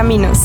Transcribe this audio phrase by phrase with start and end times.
[0.00, 0.38] Caminos.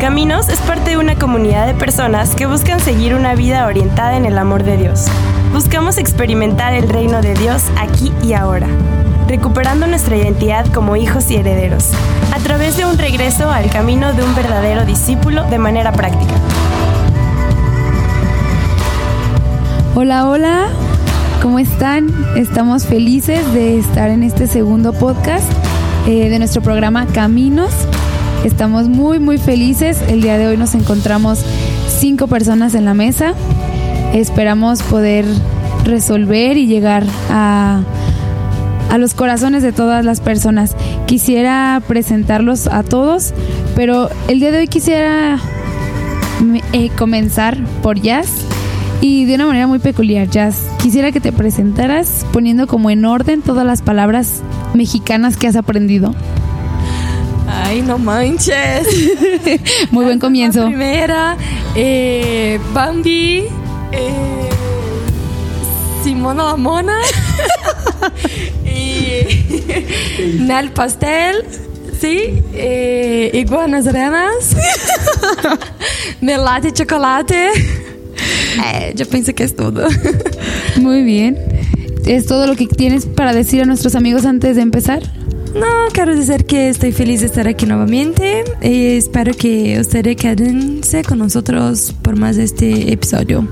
[0.00, 4.24] Caminos es parte de una comunidad de personas que buscan seguir una vida orientada en
[4.24, 5.08] el amor de Dios.
[5.52, 8.66] Buscamos experimentar el reino de Dios aquí y ahora,
[9.28, 11.90] recuperando nuestra identidad como hijos y herederos,
[12.32, 16.32] a través de un regreso al camino de un verdadero discípulo de manera práctica.
[19.94, 20.68] Hola, hola,
[21.42, 22.08] ¿cómo están?
[22.36, 25.44] Estamos felices de estar en este segundo podcast
[26.06, 27.74] eh, de nuestro programa Caminos.
[28.44, 30.00] Estamos muy, muy felices.
[30.08, 31.44] El día de hoy nos encontramos
[31.88, 33.34] cinco personas en la mesa.
[34.14, 35.24] Esperamos poder
[35.84, 37.82] resolver y llegar a,
[38.90, 40.76] a los corazones de todas las personas.
[41.06, 43.34] Quisiera presentarlos a todos,
[43.74, 45.38] pero el día de hoy quisiera
[46.72, 48.28] eh, comenzar por Jazz
[49.00, 50.62] y de una manera muy peculiar, Jazz.
[50.80, 54.42] Quisiera que te presentaras poniendo como en orden todas las palabras
[54.74, 56.14] mexicanas que has aprendido.
[57.68, 58.88] Ay, no manches.
[59.90, 60.60] muy buen comienzo.
[60.60, 61.36] La primera,
[61.74, 63.44] eh, Bambi,
[63.92, 64.48] eh,
[66.02, 66.98] Simona la Mona
[68.64, 69.22] y
[70.38, 71.44] Nel Pastel.
[72.00, 74.56] Sí, eh, iguanas renas,
[76.22, 77.50] melate chocolate.
[78.94, 79.86] Yo pienso que es todo.
[80.76, 81.36] Muy bien.
[82.06, 85.02] ¿Es todo lo que tienes para decir a nuestros amigos antes de empezar?
[85.54, 91.02] No, quiero decir que estoy feliz de estar aquí nuevamente y espero que ustedes quédense
[91.04, 93.46] con nosotros por más de este episodio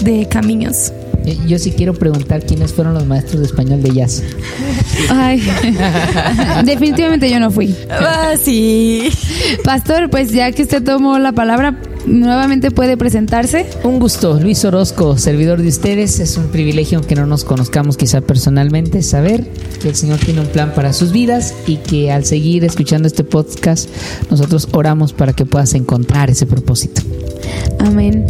[0.00, 0.92] de Caminos.
[1.26, 4.22] Eh, yo sí quiero preguntar quiénes fueron los maestros de español de jazz.
[5.10, 5.42] Ay,
[6.64, 7.74] definitivamente yo no fui.
[7.90, 9.10] Ah, sí.
[9.64, 11.76] Pastor, pues ya que usted tomó la palabra,
[12.06, 13.66] nuevamente puede presentarse.
[13.82, 16.20] Un gusto, Luis Orozco, servidor de ustedes.
[16.20, 19.46] Es un privilegio que no nos conozcamos quizá personalmente, saber
[19.80, 23.24] que el Señor tiene un plan para sus vidas y que al seguir escuchando este
[23.24, 23.88] podcast,
[24.30, 27.02] nosotros oramos para que puedas encontrar ese propósito.
[27.78, 28.26] Amén.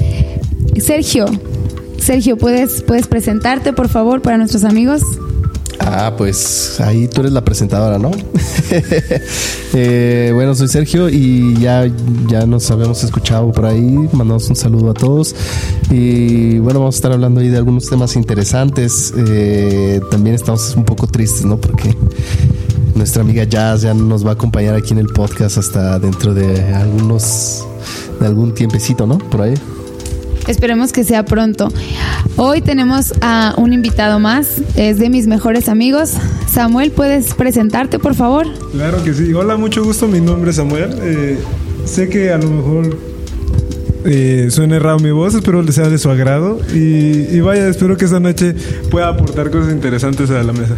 [0.78, 1.26] Sergio,
[1.98, 5.02] Sergio, ¿puedes, ¿puedes presentarte, por favor, para nuestros amigos?
[5.80, 8.10] Ah, pues ahí tú eres la presentadora, ¿no?
[9.74, 11.90] eh, bueno, soy Sergio y ya,
[12.28, 14.08] ya nos habíamos escuchado por ahí.
[14.12, 15.34] Mandamos un saludo a todos.
[15.90, 19.12] Y bueno, vamos a estar hablando ahí de algunos temas interesantes.
[19.16, 21.56] Eh, también estamos un poco tristes, ¿no?
[21.58, 21.96] Porque
[22.94, 26.74] nuestra amiga Jazz ya nos va a acompañar aquí en el podcast hasta dentro de
[26.74, 27.66] algunos,
[28.20, 29.18] de algún tiempecito, ¿no?
[29.18, 29.54] Por ahí.
[30.46, 31.68] Esperemos que sea pronto.
[32.36, 36.14] Hoy tenemos a un invitado más, es de mis mejores amigos.
[36.50, 38.46] Samuel, ¿puedes presentarte, por favor?
[38.72, 39.32] Claro que sí.
[39.32, 40.06] Hola, mucho gusto.
[40.06, 40.90] Mi nombre es Samuel.
[41.02, 41.38] Eh,
[41.84, 42.98] sé que a lo mejor
[44.04, 46.60] eh, suene raro mi voz, espero les sea de su agrado.
[46.74, 48.54] Y, y vaya, espero que esta noche
[48.90, 50.76] pueda aportar cosas interesantes a la mesa.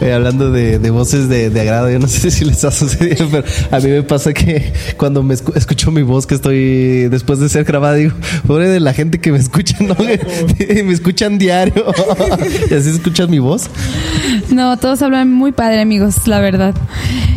[0.00, 3.28] Eh, hablando de, de voces de, de, agrado, yo no sé si les ha sucedido,
[3.30, 7.38] pero a mí me pasa que cuando me escu escucho mi voz que estoy después
[7.38, 8.14] de ser grabada, digo,
[8.46, 9.94] pobre de la gente que me escucha, ¿no?
[10.84, 11.84] me escuchan diario.
[12.70, 13.68] ¿Y así escuchas mi voz?
[14.50, 16.74] No, todos hablan muy padre, amigos, la verdad.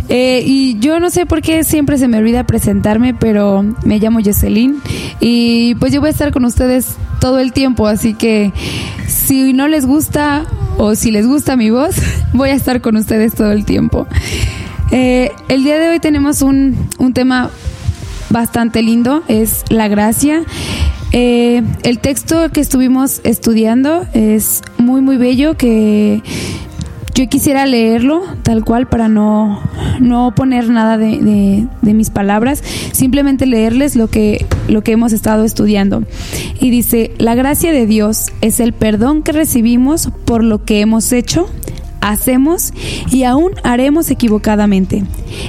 [0.09, 4.19] Eh, y yo no sé por qué siempre se me olvida presentarme, pero me llamo
[4.23, 4.81] Jocelyn
[5.19, 8.51] y pues yo voy a estar con ustedes todo el tiempo, así que
[9.07, 10.45] si no les gusta
[10.77, 11.95] o si les gusta mi voz,
[12.33, 14.07] voy a estar con ustedes todo el tiempo.
[14.91, 17.49] Eh, el día de hoy tenemos un, un, tema
[18.29, 20.43] bastante lindo, es la gracia.
[21.11, 26.21] Eh, el texto que estuvimos estudiando es muy, muy bello, que
[27.13, 29.61] yo quisiera leerlo tal cual para no,
[29.99, 35.43] no poner nada de, de, mis palabras, simplemente leerles lo que, lo que hemos estado
[35.43, 36.03] estudiando.
[36.59, 41.11] Y dice, la gracia de Dios es el perdón que recibimos por lo que hemos
[41.11, 41.47] hecho,
[42.03, 42.73] hacemos
[43.11, 45.03] y aún haremos equivocadamente.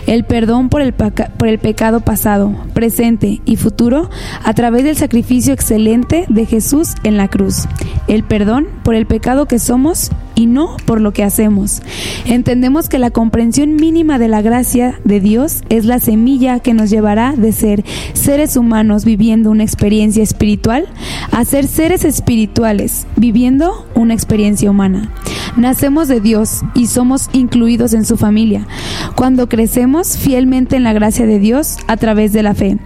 [0.06, 4.08] El perdón por el, por el pecado pasado, presente y futuro
[4.44, 7.66] a través del sacrificio excelente de Jesús en la cruz.
[8.06, 11.82] El perdón por el pecado que somos y no por lo que hacemos.
[12.24, 16.90] Entendemos que la comprensión mínima de la gracia de Dios es la semilla que nos
[16.90, 20.86] llevará de ser seres humanos viviendo una experiencia espiritual
[21.30, 25.10] a ser seres espirituales viviendo una experiencia humana.
[25.56, 28.66] Nacemos de Dios y somos incluidos en su familia
[29.14, 32.78] cuando crecemos fielmente en la gracia de Dios a través de la fe.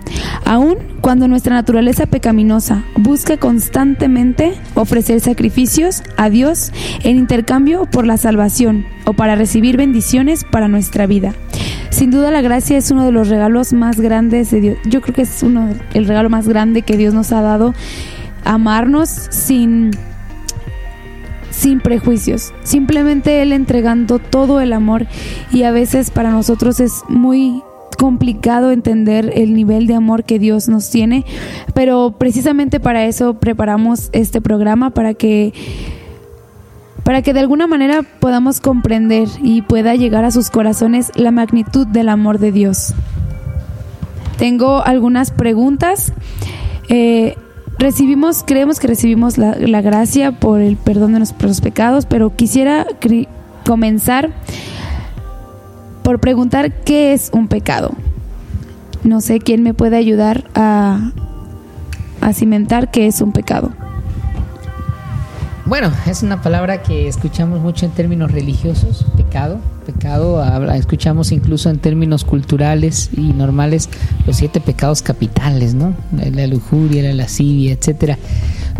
[0.44, 6.72] Aún cuando nuestra naturaleza pecaminosa busca constantemente ofrecer sacrificios a Dios
[7.04, 11.34] en intercambio por la salvación o para recibir bendiciones para nuestra vida.
[11.88, 14.78] Sin duda la gracia es uno de los regalos más grandes de Dios.
[14.86, 17.74] Yo creo que es uno el regalo más grande que Dios nos ha dado
[18.44, 19.92] amarnos sin
[21.50, 25.06] sin prejuicios, simplemente Él entregando todo el amor
[25.52, 27.62] y a veces para nosotros es muy
[27.96, 31.24] complicado entender el nivel de amor que Dios nos tiene,
[31.74, 35.52] pero precisamente para eso preparamos este programa, para que
[37.08, 41.86] para que de alguna manera podamos comprender y pueda llegar a sus corazones la magnitud
[41.86, 42.92] del amor de Dios.
[44.36, 46.12] Tengo algunas preguntas.
[46.90, 47.34] Eh,
[47.78, 52.86] recibimos, creemos que recibimos la, gracia por el perdón de nuestros pecados, pero quisiera
[53.64, 54.28] comenzar
[56.02, 57.92] por preguntar qué es un pecado.
[59.02, 61.12] No sé quién me puede ayudar a,
[62.20, 63.72] a cimentar qué es un pecado.
[65.68, 69.58] Bueno, es una palabra que escuchamos mucho en términos religiosos, pecado.
[69.84, 70.42] Pecado,
[70.72, 73.90] escuchamos incluso en términos culturales y normales
[74.26, 75.92] los siete pecados capitales, ¿no?
[76.32, 78.16] La lujuria, la lascivia, etcétera.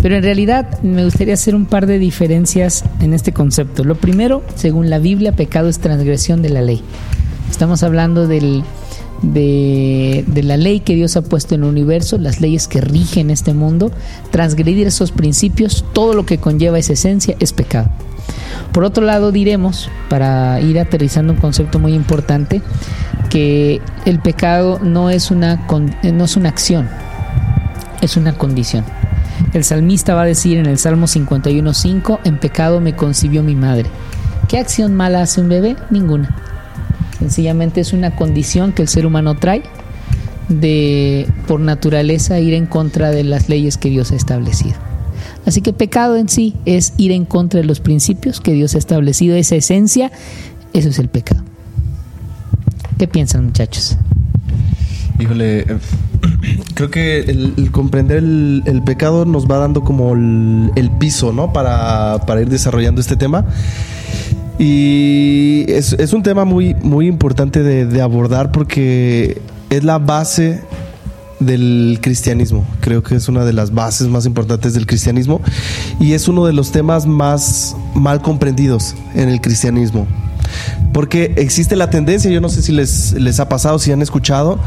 [0.01, 3.85] Pero en realidad me gustaría hacer un par de diferencias en este concepto.
[3.85, 6.81] Lo primero, según la Biblia, pecado es transgresión de la ley.
[7.51, 8.65] Estamos hablando del
[9.23, 13.55] de, la ley que Dios ha puesto en el universo, las leyes que rigen este
[13.55, 13.91] mundo,
[14.31, 17.91] transgredir esos principios, todo lo que conlleva esa esencia es pecado.
[18.73, 22.63] Por otro lado, diremos, para ir aterrizando un concepto muy importante,
[23.31, 25.67] que el pecado no es una,
[26.03, 26.89] no es una acción,
[28.01, 28.85] es una condición.
[29.53, 33.87] El salmista va a decir en el Salmo 51.5, en pecado me concibió mi madre.
[34.49, 35.77] ¿Qué acción mala hace un bebé?
[35.91, 36.48] Ninguna.
[37.19, 39.63] Sencillamente es una condición que el ser humano trae
[40.49, 44.75] de por naturaleza ir en contra de las leyes que Dios ha establecido.
[45.45, 48.79] Así que pecado en sí es ir en contra de los principios que Dios ha
[48.79, 50.13] establecido, esa esencia,
[50.73, 51.43] eso es el pecado.
[52.99, 53.97] ¿Qué piensan muchachos?
[55.19, 55.67] Híjole, eh,
[56.75, 61.53] creo que el, comprender el, pecado nos va dando como el, piso, ¿no?
[61.53, 63.47] Para, para ir desarrollando este tema.
[64.59, 69.41] Y es, es un tema muy, muy importante de, abordar porque
[69.71, 70.63] es la base
[71.39, 72.67] del cristianismo.
[72.81, 75.41] Creo que es una de las bases más importantes del cristianismo
[76.01, 80.09] y es uno de los temas más mal comprendidos en el cristianismo.
[80.93, 84.59] Porque existe la tendencia, yo no sé si les, les ha pasado, si han escuchado,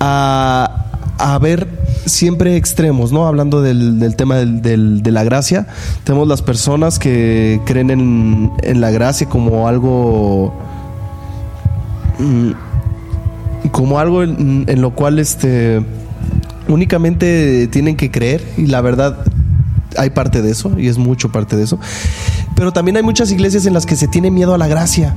[0.00, 0.86] a,
[1.18, 3.26] a ver siempre extremos, ¿no?
[3.26, 5.66] Hablando del, tema de la gracia,
[6.04, 10.54] tenemos las personas que creen en, la gracia como algo...
[12.18, 12.52] Mm,
[13.70, 15.82] como algo en, lo cual este
[16.68, 19.24] únicamente tienen que creer y la verdad
[19.96, 21.78] hay parte de eso y es mucho parte de eso.
[22.54, 25.14] Pero también hay muchas iglesias en las que se tiene miedo a la gracia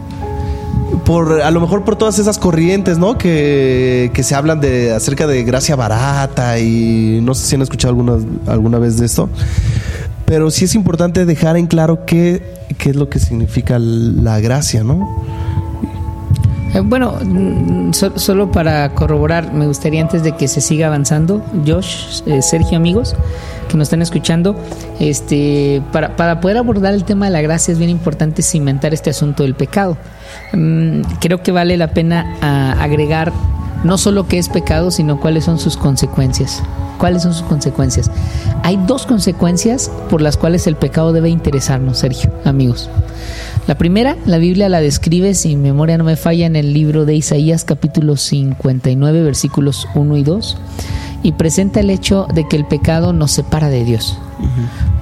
[1.07, 3.17] por a lo mejor por todas esas corrientes, ¿no?
[3.17, 8.17] Que, se hablan de acerca de gracia barata y no sé si han escuchado alguna,
[8.45, 9.29] alguna vez de esto.
[10.25, 12.43] Pero sí es importante dejar en claro qué,
[12.77, 15.23] qué es lo que significa la gracia, ¿no?
[16.73, 22.21] Eh, bueno, mm, solo para corroborar, me gustaría antes de que se siga avanzando, Josh,
[22.25, 23.15] eh, Sergio, amigos,
[23.69, 24.55] que nos están escuchando,
[24.99, 29.09] este, para, para poder abordar el tema de la gracia es bien importante cimentar este
[29.09, 29.97] asunto del pecado.
[30.53, 33.31] Mm, creo que vale la pena ah, agregar
[33.83, 36.63] no solo qué es pecado, sino cuáles son sus consecuencias.
[36.97, 38.09] ¿Cuáles son sus consecuencias?
[38.63, 42.89] Hay dos consecuencias por las cuales el pecado debe interesarnos, Sergio, amigos.
[43.67, 47.03] La primera, la Biblia la describe, si mi memoria no me falla, en el libro
[47.03, 50.57] de Isaías capítulo 59, versículos 1 y 2,
[51.23, 54.17] y presenta el hecho de que el pecado nos separa de Dios.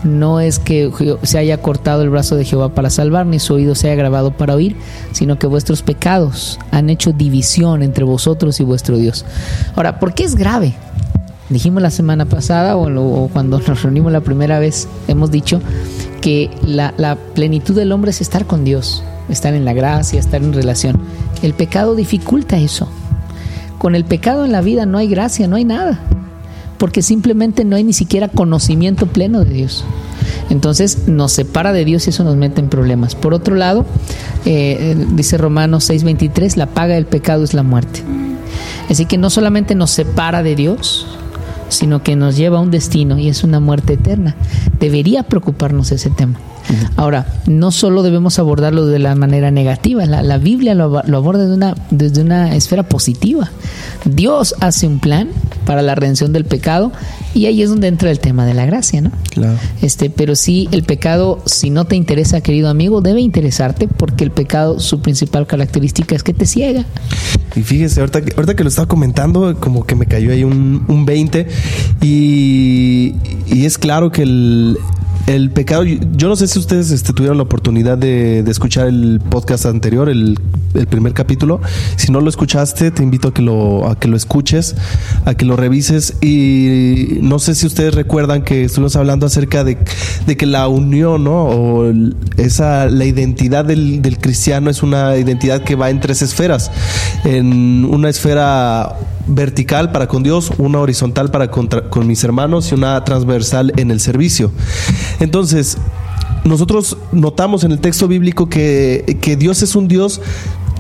[0.03, 0.91] No es que
[1.22, 4.31] se haya cortado el brazo de Jehová para salvar, ni su oído se haya grabado
[4.31, 4.75] para oír,
[5.12, 9.25] sino que vuestros pecados han hecho división entre vosotros y vuestro Dios.
[9.75, 10.74] Ahora, ¿por qué es grave?
[11.50, 15.62] Dijimos la semana pasada o, cuando nos reunimos la primera vez, hemos dicho
[16.22, 20.44] que la, la plenitud del hombre es estar con Dios, estar en la gracia, estar
[20.44, 21.00] en relación.
[21.44, 22.90] El pecado dificulta eso.
[23.78, 26.00] Con el pecado en la vida no hay gracia, no hay nada
[26.78, 29.84] porque simplemente no hay ni siquiera conocimiento pleno de Dios.
[30.50, 33.16] Entonces nos separa de Dios y eso nos mete en problemas.
[33.16, 33.86] Por otro lado,
[34.46, 38.02] eh, dice Romanos 6:23, la paga del pecado es la muerte.
[38.90, 41.08] Así que no solamente nos separa de Dios,
[41.69, 44.36] sino que nos lleva a un destino y es una muerte eterna.
[44.79, 46.39] Debería preocuparnos ese tema.
[46.95, 51.75] Ahora, no solo debemos abordarlo de la manera negativa, la, Biblia lo, aborda de una,
[51.91, 53.51] desde una esfera positiva.
[54.05, 55.29] Dios hace un plan
[55.65, 56.91] para la redención del pecado
[57.34, 59.12] y ahí es donde entra el tema de la gracia, ¿no?
[59.31, 59.57] Claro.
[59.81, 64.31] Este, pero sí, el pecado, si no te interesa, querido amigo, debe interesarte porque el
[64.31, 66.86] pecado, su principal característica es que te ciega.
[67.55, 71.05] Y fíjese, ahorita, ahorita que lo estaba comentando, como que me cayó ahí un, un
[71.05, 71.48] 20
[72.01, 73.15] y,
[73.48, 74.77] y es claro que el,
[75.27, 79.65] el pecado, yo no sé si ustedes este, tuvieron la oportunidad de, escuchar el podcast
[79.65, 80.38] anterior, el,
[80.89, 81.62] primer capítulo.
[81.96, 84.75] Si no lo escuchaste, te invito a que lo, a que lo escuches,
[85.24, 86.15] a que lo revises.
[86.22, 91.46] Y no sé si ustedes recuerdan que estuvimos hablando acerca de, que la unión, ¿no?
[91.46, 91.94] O
[92.38, 96.72] esa, la identidad del cristiano es una identidad que va en tres esferas.
[97.24, 103.03] En una esfera vertical para con Dios, una horizontal para con mis hermanos y una
[103.03, 104.51] transversal en el servicio.
[105.20, 105.77] Entonces,
[106.44, 110.22] nosotros notamos en el texto bíblico que, que Dios es un Dios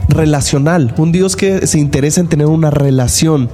[0.07, 3.49] relacional, un Dios que se interesa en tener una relación.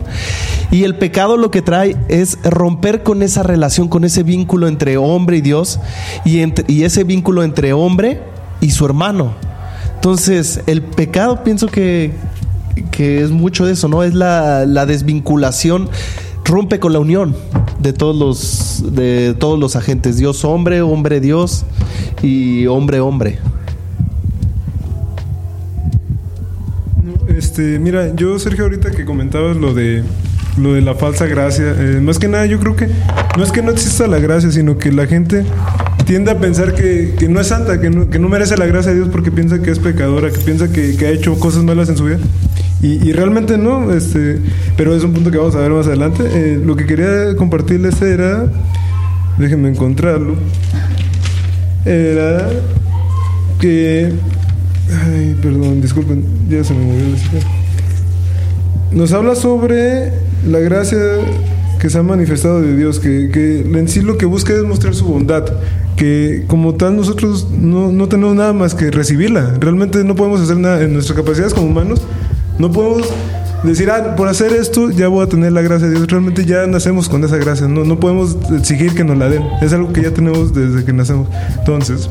[0.72, 4.98] Y el pecado lo que trae es romper con esa relación, con ese vínculo entre
[4.98, 5.80] hombre y Dios
[6.26, 8.22] y, entre, y ese vínculo entre hombre
[8.60, 9.34] y su hermano.
[9.96, 12.12] Entonces, el pecado pienso que,
[12.92, 14.04] que es mucho de eso, ¿no?
[14.04, 15.90] Es la, la desvinculación
[16.46, 17.36] rompe con la unión
[17.80, 20.18] de todos los de todos los agentes.
[20.18, 21.66] Dios hombre hombre Dios
[22.22, 23.40] y hombre hombre.
[27.28, 30.04] Este mira yo Sergio ahorita que comentabas lo de
[30.58, 32.90] lo de la falsa gracia eh, más que nada yo creo que
[33.38, 35.46] no es que no exista la gracia sino que la gente
[36.06, 38.92] tiende a pensar que, que no es santa que no, que no, merece la gracia
[38.92, 41.88] de Dios porque piensa que es pecadora que piensa que, que ha hecho cosas malas
[41.88, 42.20] en su vida
[42.84, 44.40] y, realmente no, este,
[44.76, 46.24] pero es un punto que vamos a ver más adelante.
[46.26, 48.52] Eh, lo que quería compartirles era,
[49.38, 50.34] déjenme encontrarlo,
[51.86, 52.50] era
[53.60, 54.12] que,
[55.06, 60.12] ay, perdón, disculpen, ya se me movió la Nos habla sobre
[60.48, 60.98] la gracia
[61.80, 64.96] que se ha manifestado de Dios, que, que en sí lo que busca es mostrar
[64.96, 65.46] su bondad,
[65.96, 70.58] que como tal nosotros no, no tenemos nada más que recibirla, realmente no podemos hacer
[70.58, 72.02] nada en nuestras capacidades como humanos
[72.62, 73.10] no podemos
[73.64, 76.08] decir, ah, por hacer esto ya voy a tener la gracia de Dios.
[76.08, 77.68] Realmente ya nacemos con esa gracia.
[77.68, 79.44] No, no podemos exigir que nos la den.
[79.62, 81.28] Es algo que ya tenemos desde que nacemos.
[81.58, 82.10] Entonces.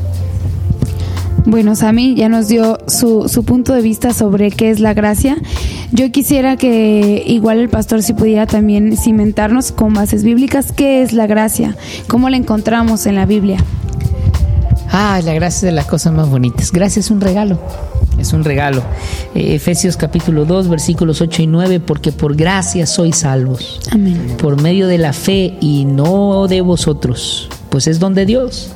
[1.45, 5.37] Bueno, Sami ya nos dio su, su punto de vista sobre qué es la gracia.
[5.91, 11.13] Yo quisiera que igual el pastor si pudiera también cimentarnos con bases bíblicas qué es
[11.13, 11.75] la gracia,
[12.07, 13.57] cómo la encontramos en la Biblia.
[14.91, 16.71] Ah, la gracia es de las cosas más bonitas.
[16.71, 17.59] Gracia es un regalo
[18.21, 18.83] es un regalo.
[19.35, 23.79] Eh, Efesios capítulo 2, versículos 8 y 9, porque por gracia sois salvos.
[23.91, 24.35] Amén.
[24.37, 28.69] Por medio de la fe y no de vosotros, pues es don de Dios,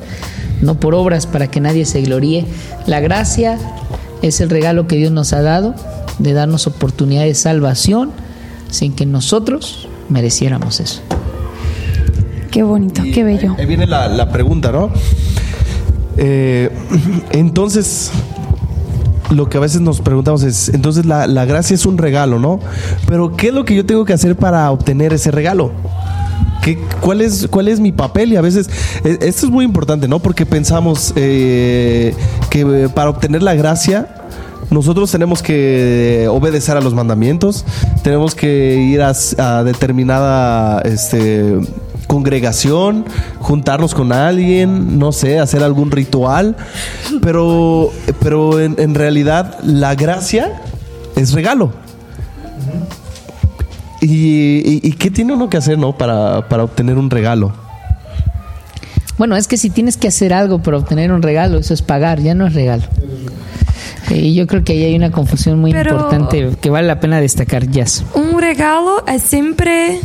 [0.60, 2.44] no por obras para que nadie se gloríe.
[2.86, 3.58] La gracia
[4.22, 5.74] es el regalo que Dios nos ha dado
[6.18, 8.10] de darnos oportunidad de salvación
[8.70, 11.02] sin que nosotros mereciéramos eso.
[12.50, 13.54] Qué bonito, Y qué bello.
[13.58, 14.90] Ahí viene la, la pregunta, ¿no?
[16.16, 16.70] Eh,
[17.30, 18.10] entonces,
[19.30, 22.60] lo que a veces nos preguntamos es, entonces la, la, gracia es un regalo, ¿no?
[23.06, 25.72] Pero ¿qué es lo que yo tengo que hacer para obtener ese regalo?
[26.62, 28.32] ¿Qué, cuál, es, ¿Cuál es mi papel?
[28.32, 28.68] Y a veces,
[29.04, 30.18] eh, esto es muy importante, ¿no?
[30.18, 32.14] Porque pensamos eh,
[32.50, 34.08] que para obtener la gracia,
[34.70, 37.64] nosotros tenemos que obedecer a los mandamientos,
[38.02, 41.60] tenemos que ir a, a determinada este,
[42.06, 43.04] congregación,
[43.40, 46.56] juntarnos con alguien, no sé, hacer algún ritual,
[47.22, 50.60] pero, pero en, en realidad la gracia
[51.16, 51.72] es regalo.
[54.00, 55.96] ¿Y, y, y qué tiene uno que hacer, no?
[55.96, 57.52] Para, para obtener un regalo.
[59.18, 62.20] Bueno, es que si tienes que hacer algo para obtener un regalo, eso es pagar,
[62.20, 62.84] ya no es regalo.
[64.10, 67.20] Y yo creo que ahí hay una confusión muy Pero- importante que vale la pena
[67.20, 68.04] destacar, Jazz.
[68.14, 70.00] Un regalo es siempre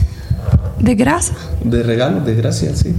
[0.81, 1.35] de gracia.
[1.63, 2.93] De regalo, de gracia, sí.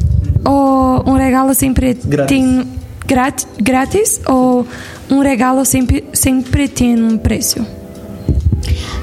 [0.44, 2.26] O un regalo siempre Gratis.
[2.36, 2.64] tiene
[3.06, 4.64] grat- gratis o
[5.10, 7.64] un regalo siempre, siempre tiene un precio.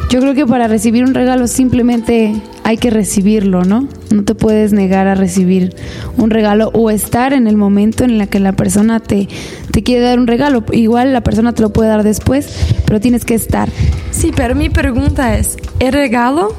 [0.09, 2.33] Yo creo que para recibir un regalo simplemente
[2.63, 3.87] hay que recibirlo, ¿no?
[4.11, 5.75] No te puedes negar a recibir
[6.17, 9.27] un regalo o estar en el momento en el que la persona te,
[9.71, 10.63] te quiere dar un regalo.
[10.71, 12.47] Igual la persona te lo puede dar después,
[12.85, 13.69] pero tienes que estar.
[14.09, 16.55] Sí, pero mi pregunta es, ¿el regalo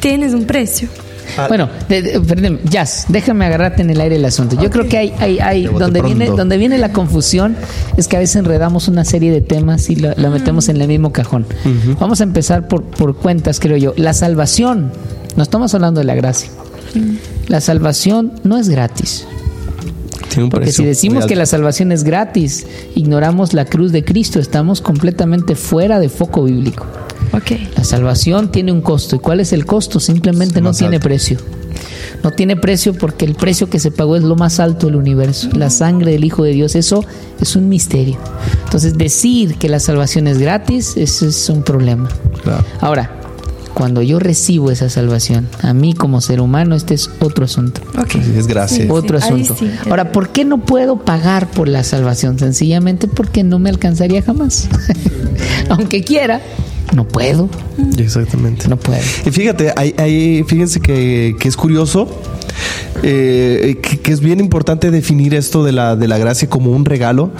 [0.00, 0.88] tiene un precio?
[1.48, 4.56] Bueno, de- de- perdón, Jazz, déjame agarrarte en el aire el asunto.
[4.60, 7.54] Yo creo que hay, hay, hay donde viene, donde viene la confusión
[7.98, 10.88] es que a veces enredamos una serie de temas y la, la metemos en el
[10.88, 11.44] mismo cajón.
[12.00, 13.92] Vamos a empezar por, por cuentas, creo yo.
[13.96, 14.90] La salvación,
[15.36, 16.50] no estamos hablando de la gracia.
[17.48, 19.26] La salvación no es gratis.
[20.50, 25.54] Porque si decimos que la salvación es gratis, ignoramos la cruz de Cristo, estamos completamente
[25.56, 26.86] fuera de foco bíblico.
[27.32, 27.52] Ok.
[27.76, 29.16] La salvación tiene un costo.
[29.16, 30.00] ¿Y cuál es el costo?
[30.00, 31.08] Simplemente Es no tiene alto.
[31.08, 31.38] precio.
[32.22, 35.48] No tiene precio porque el precio que se pagó es lo más alto del universo.
[35.52, 36.74] La sangre del Hijo de Dios.
[36.74, 37.04] Eso
[37.40, 38.16] es un misterio.
[38.64, 42.08] Entonces decir que la salvación es gratis, eso es un problema.
[42.42, 42.64] Claro.
[42.80, 43.14] Ahora,
[43.74, 47.80] cuando yo recibo esa salvación, a mí como ser humano, este es otro asunto.
[47.96, 48.12] Ok.
[48.12, 48.84] Sí, es gracia.
[48.84, 48.90] Sí.
[48.90, 49.54] Otro asunto.
[49.56, 49.70] sí.
[49.88, 52.38] Ahora, ¿por qué no puedo pagar por la salvación?
[52.40, 54.68] Sencillamente porque no me alcanzaría jamás.
[55.68, 56.40] Aunque quiera,
[56.94, 57.48] no puedo,
[57.98, 58.68] Exactamente.
[58.68, 59.00] no puedo.
[59.26, 62.08] Y fíjate, hay, hay- fíjense que, que es curioso,
[63.02, 66.84] eh, que, que es bien importante definir esto de la, de la gracia como un
[66.84, 67.30] regalo,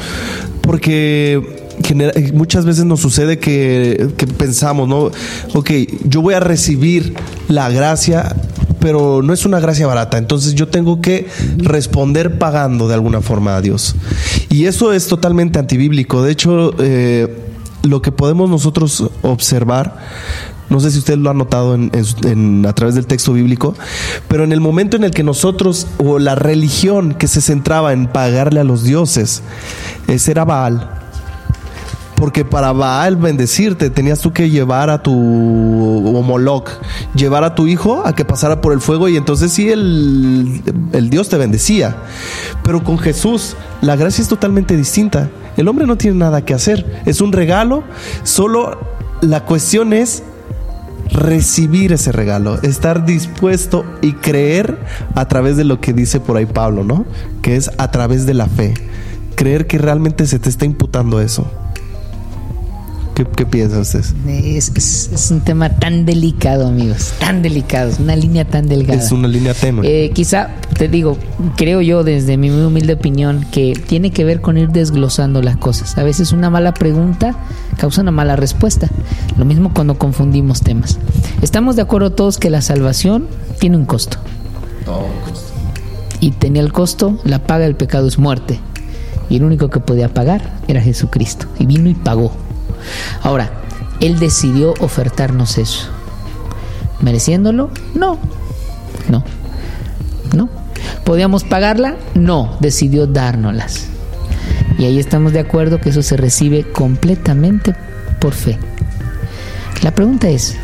[0.60, 5.10] porque genera- muchas veces nos sucede que, que pensamos, ¿no?
[5.54, 5.70] Ok,
[6.04, 7.14] yo voy a recibir
[7.48, 8.36] la gracia,
[8.80, 11.26] pero no es una gracia barata, entonces yo tengo que
[11.56, 13.96] responder pagando de alguna forma a Dios.
[14.50, 16.22] Y eso es totalmente antibíblico.
[16.22, 17.28] De hecho, eh,
[17.82, 19.96] lo que podemos nosotros observar,
[20.68, 23.74] no sé si usted lo ha notado en, a través del texto bíblico,
[24.28, 28.06] pero en el momento en el que nosotros, o la religión que se centraba en
[28.06, 29.42] pagarle a los dioses,
[30.06, 30.94] ese era Baal.
[32.18, 36.68] Porque para Baal bendecirte tenías tú que llevar a tu o Moloch,
[37.14, 41.10] llevar a tu hijo a que pasara por el fuego y entonces sí el, el
[41.10, 41.96] Dios te bendecía.
[42.64, 45.30] Pero con Jesús la gracia es totalmente distinta.
[45.56, 47.02] El hombre no tiene nada que hacer.
[47.06, 47.84] Es un regalo.
[48.24, 48.78] Solo
[49.20, 50.22] la cuestión es
[51.12, 54.78] recibir ese regalo, estar dispuesto y creer
[55.14, 57.06] a través de lo que dice por ahí Pablo, ¿no?
[57.42, 58.74] Que es a través de la fe.
[59.34, 61.50] Creer que realmente se te está imputando eso.
[63.18, 64.14] ¿Qué, qué piensan ustedes?
[64.28, 69.02] Es, es- es un tema tan delicado, amigos, tan delicado, es una línea tan delgada.
[69.02, 69.84] Es una línea tenue.
[70.04, 71.18] Eh, quizá, te digo,
[71.56, 75.56] creo yo desde mi muy humilde opinión que tiene que ver con ir desglosando las
[75.56, 75.98] cosas.
[75.98, 77.34] A veces una mala pregunta
[77.76, 78.88] causa una mala respuesta.
[79.36, 80.96] Lo mismo cuando confundimos temas.
[81.42, 83.26] Estamos de acuerdo todos que la salvación
[83.58, 84.18] tiene un costo.
[86.20, 88.60] Y tenía el costo, la paga del pecado es muerte.
[89.28, 91.46] Y el único que podía pagar era Jesucristo.
[91.58, 92.32] Y vino y pagó.
[93.22, 93.50] Ahora,
[94.00, 95.88] Él decidió ofertarnos eso.
[97.00, 97.70] ¿Mereciéndolo?
[97.94, 98.18] No.
[99.08, 99.24] No.
[100.34, 100.48] ¿No?
[101.04, 101.96] ¿Podíamos pagarla?
[102.14, 103.86] No, decidió dárnoslas.
[104.78, 107.74] Y ahí estamos de acuerdo que eso se recibe completamente
[108.20, 108.58] por fe.
[109.82, 110.56] La pregunta es,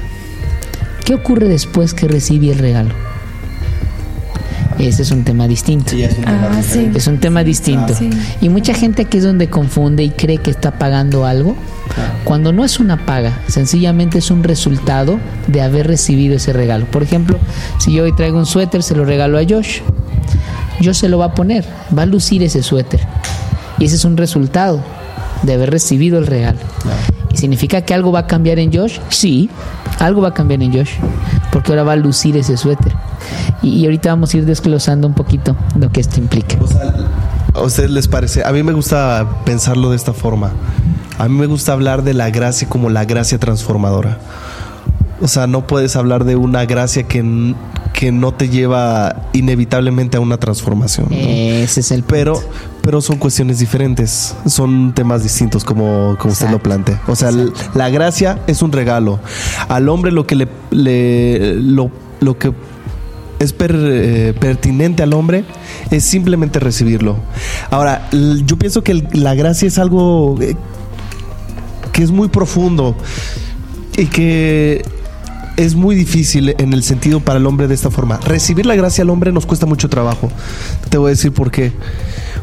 [1.05, 2.91] ¿qué ocurre después que recibí el regalo?
[4.79, 5.93] Ese es un tema distinto.
[6.27, 6.91] Ah, sí.
[6.95, 7.95] Es un tema distinto.
[7.95, 8.11] Sí.
[8.41, 11.57] Y mucha gente aquí es donde confunde y cree que está pagando algo,
[12.25, 16.87] cuando no es una paga, sencillamente es un resultado de haber recibido ese regalo.
[16.87, 17.39] Por ejemplo,
[17.79, 19.81] si yo hoy traigo un suéter, se lo regalo a Josh,
[20.83, 21.65] Josh se lo va a poner,
[21.97, 23.01] va a lucir ese suéter.
[23.79, 24.81] Y ese es un resultado
[25.43, 26.59] de haber recibido el regalo.
[27.31, 28.99] ¿Y significa que algo va a cambiar en Josh?
[29.09, 29.51] Sí,
[29.99, 30.93] algo va a cambiar en Josh,
[31.53, 32.95] porque ahora va a lucir ese suéter.
[33.63, 36.57] Y, y ahorita vamos a ir desglosando un poquito lo que esto implica.
[37.55, 38.45] ¿A ustedes les parece?
[38.45, 40.51] A mí me gusta pensarlo de esta forma.
[41.19, 44.19] A mí me gusta hablar de la gracia como la gracia transformadora.
[45.21, 47.55] O sea, no puedes hablar de una gracia que,
[47.93, 51.07] que no te lleva inevitablemente a una transformación.
[51.11, 51.17] ¿no?
[51.17, 52.15] Ese es el punto.
[52.15, 52.41] Pero,
[52.83, 57.01] pero son cuestiones diferentes, son temas distintos como, como usted lo plantea.
[57.07, 57.31] O sea,
[57.75, 59.21] la gracia es un regalo.
[59.69, 62.53] Al hombre lo que le, le- lo, lo que
[63.39, 65.45] es per- eh, pertinente al hombre
[65.91, 67.17] es simplemente recibirlo.
[67.71, 70.57] Ahora, yo pienso que el- la gracia es algo eh,
[71.95, 72.97] que es muy profundo
[73.97, 74.85] y que
[75.57, 78.19] es muy difícil en el sentido para el hombre de esta forma.
[78.19, 80.31] Recibir la gracia al hombre nos cuesta mucho trabajo.
[80.91, 81.73] Te voy a decir por qué.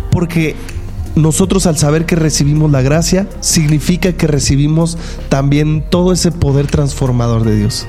[0.09, 0.55] Porque
[1.15, 7.43] nosotros al saber que recibimos la gracia, significa que recibimos también todo ese poder transformador
[7.43, 7.87] de Dios.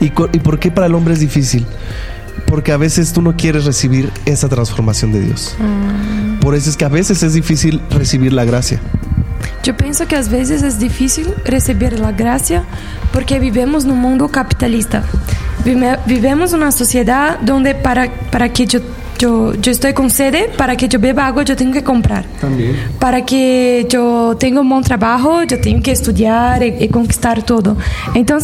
[0.00, 1.64] ¿Y, y por qué para el hombre es difícil?
[2.48, 5.54] Porque a veces tú no quieres recibir esa transformación de Dios.
[6.40, 8.80] Por eso es que a veces es difícil recibir la gracia.
[9.66, 12.64] Eu penso que às vezes é difícil receber a graça
[13.12, 15.04] porque vivemos num mundo capitalista.
[15.62, 18.80] Vive- Vivemos numa sociedade onde para, para que eu,
[19.20, 22.24] eu, eu estou com sede, para que eu beba água, eu tenho que comprar.
[22.40, 22.74] Também.
[22.98, 27.76] Para que eu tenha um bom trabalho, eu tenho que estudar e, e conquistar tudo.
[28.14, 28.38] Então,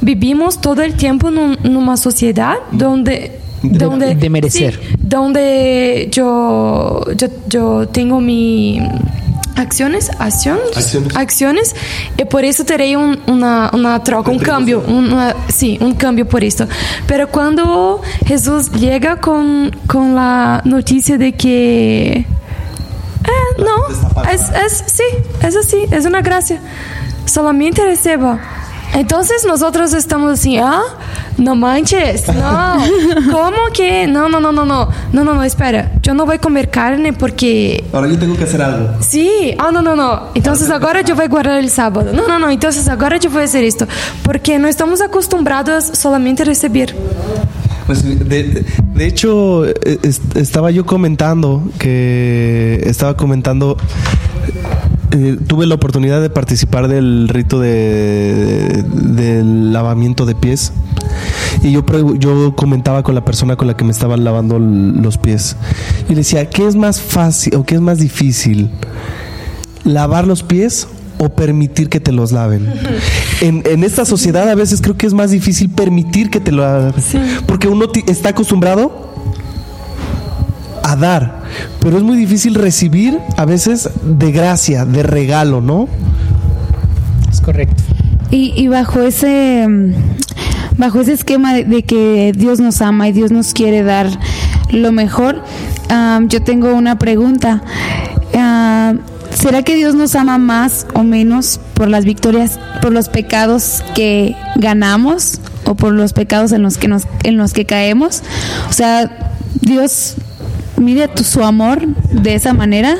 [0.00, 4.72] vivimos todo o tempo num, numa sociedade onde donde de merecer.
[4.74, 8.80] sí, donde yo, yo, yo tengo mi
[9.60, 11.16] acciones, acciones, Acciones.
[11.16, 11.76] acciones,
[12.16, 16.42] y por eso terei un- una, una troca, un cambio, una, sí, un cambio por
[16.42, 16.66] esto.
[17.06, 22.26] Pero cuando Jesús llega con, con la noticia de que eh,
[23.58, 25.04] no, es, es, sí,
[25.42, 26.58] es así, es una gracia.
[27.26, 28.40] Solamente receba.
[28.94, 30.82] Entonces nosotros estamos así, ah,
[31.38, 32.76] No manches, no.
[33.30, 34.06] ¿Cómo que?
[34.06, 34.88] No, no, no, no, no.
[35.12, 35.92] No, no, no, espera.
[36.02, 37.82] Yo no voy a comer carne porque.
[37.92, 38.90] Ahora yo tengo que hacer algo.
[39.00, 40.24] Sí, ah, no, no, no.
[40.34, 42.12] Entonces ahora yo voy a guardar el sábado.
[42.12, 42.50] No, no, no.
[42.50, 43.86] Entonces ahora yo voy a hacer esto.
[44.22, 46.94] Porque no estamos acostumbrados solamente a recibir.
[47.86, 53.76] Pues de, de hecho, eh, est- estaba yo comentando que estaba comentando.
[55.12, 60.72] Eh, tuve la oportunidad de participar del rito de, del lavamiento de pies
[61.62, 61.84] y yo,
[62.16, 65.56] yo comentaba con la persona con la que me estaban lavando los pies
[66.08, 68.70] y le decía, ¿qué es más fácil o qué es más difícil?
[69.84, 70.86] ¿Lavar los pies
[71.18, 72.72] o permitir que te los laven?
[73.42, 76.62] En, en esta sociedad a veces creo que es más difícil permitir que te lo
[76.62, 76.92] laven.
[77.46, 79.09] Porque uno está acostumbrado
[81.00, 81.42] dar,
[81.80, 85.88] pero es muy difícil recibir a veces de gracia, de regalo, ¿no?
[87.30, 87.82] Es correcto.
[88.30, 89.92] Y, y bajo ese mm,
[90.76, 94.08] bajo ese esquema de, de que Dios nos ama y Dios nos quiere dar
[94.70, 95.42] lo mejor,
[95.88, 97.62] am, yo tengo una pregunta.
[99.34, 104.36] ¿Será que Dios nos ama más o menos por las victorias, por los pecados que
[104.56, 108.22] ganamos o por los pecados en los que nos, en los que caemos?
[108.68, 110.16] O sea, Dios
[110.80, 112.96] mide tu, su amor de esa manera.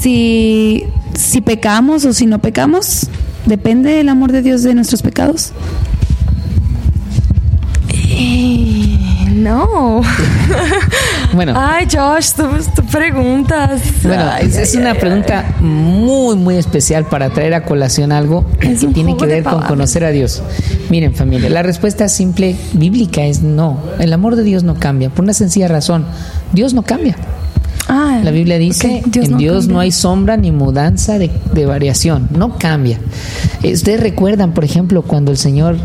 [0.00, 3.08] Si, si pecamos o si no pecamos,
[3.46, 5.52] depende el amor de Dios de nuestros pecados.
[7.92, 8.99] Eh,
[9.40, 10.02] No.
[11.32, 12.42] Bueno, Ay, Josh, tú,
[12.74, 13.80] tú preguntas.
[14.02, 14.98] bueno, Ay, es, ay, es ay, una ay.
[14.98, 19.62] pregunta muy, muy especial para traer a colación algo Es que tiene que ver con
[19.62, 20.42] conocer a Dios.
[20.88, 23.78] Miren, familia, la respuesta simple bíblica es no.
[24.00, 26.04] El amor de Dios no cambia, por una sencilla razón.
[26.52, 27.16] Dios no cambia.
[27.88, 29.72] Ah, La Biblia dice, ok, en Dios cambia.
[29.74, 32.98] no hay sombra ni mudanza de, de variación, no cambia.
[33.62, 35.76] Eh, Ustedes recuerdan, por ejemplo, cuando el Señor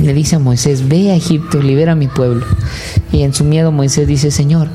[0.00, 2.44] le dice a Moisés, ve a Egipto, libera a mi pueblo.
[3.12, 4.68] Y en su miedo Moisés dice, Señor,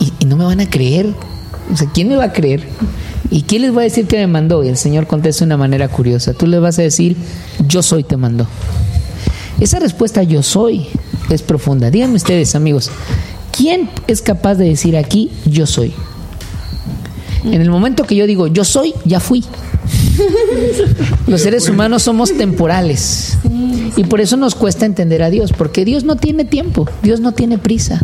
[0.00, 1.12] ¿y, no me van a creer?
[1.72, 2.66] O sea, ¿quién me va a creer?
[3.30, 4.62] ¿Y quién les va a decir que me mandó?
[4.62, 6.34] Y el Señor contesta de una manera curiosa.
[6.34, 7.16] Tú le vas a decir,
[7.66, 8.46] yo soy te mandó.
[9.60, 10.86] Esa respuesta yo soy
[11.30, 11.90] es profunda.
[11.90, 12.90] Díganme ustedes, amigos,
[13.56, 15.94] ¿quién es capaz de decir aquí yo soy?
[17.44, 19.44] En el momento que yo digo yo soy, ya fui.
[21.26, 23.38] Los seres humanos somos temporales.
[23.96, 27.32] Y por eso nos cuesta entender a Dios, porque Dios no tiene tiempo, Dios no
[27.32, 28.00] tiene prisa.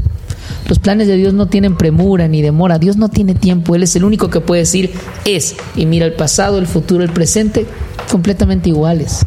[0.69, 3.97] Los planes de Dios no tienen premura ni demora, Dios no tiene tiempo, Él es
[3.97, 4.93] el único que puede decir
[5.25, 5.57] es.
[5.75, 7.67] Y mira el pasado, el futuro, el presente,
[8.11, 9.27] completamente iguales.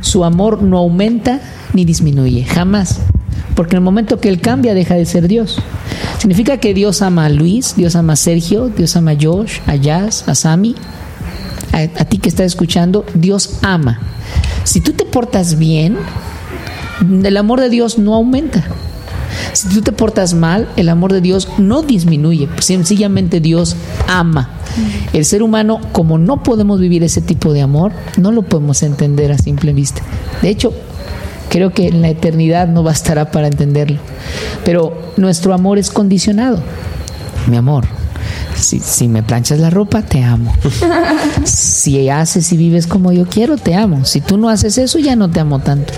[0.00, 1.40] Su amor no aumenta
[1.72, 3.00] ni disminuye, jamás.
[3.56, 5.58] Porque en el momento que Él cambia, deja de ser Dios.
[6.18, 9.74] Significa que Dios ama a Luis, Dios ama a Sergio, Dios ama a Josh, a
[9.74, 10.76] Jazz, a Sammy,
[11.84, 13.98] a, ti que estás escuchando, Dios ama.
[14.64, 15.96] Si tú te portas bien,
[17.24, 18.64] el amor de Dios no aumenta.
[19.52, 22.48] Si tú te portas mal, el amor de Dios no disminuye.
[22.60, 24.50] Sencillamente Dios ama.
[25.12, 29.32] El ser humano, como no podemos vivir ese tipo de amor, no lo podemos entender
[29.32, 30.02] a simple vista.
[30.42, 30.72] De hecho,
[31.48, 33.98] creo que en la eternidad no bastará para entenderlo.
[34.64, 36.62] Pero nuestro amor es condicionado.
[37.48, 37.86] Mi amor,
[38.58, 40.52] si, si me planchas la ropa, te amo.
[41.44, 44.04] Si haces y vives como yo quiero, te amo.
[44.04, 45.92] Si tú no haces eso, ya no te amo tanto.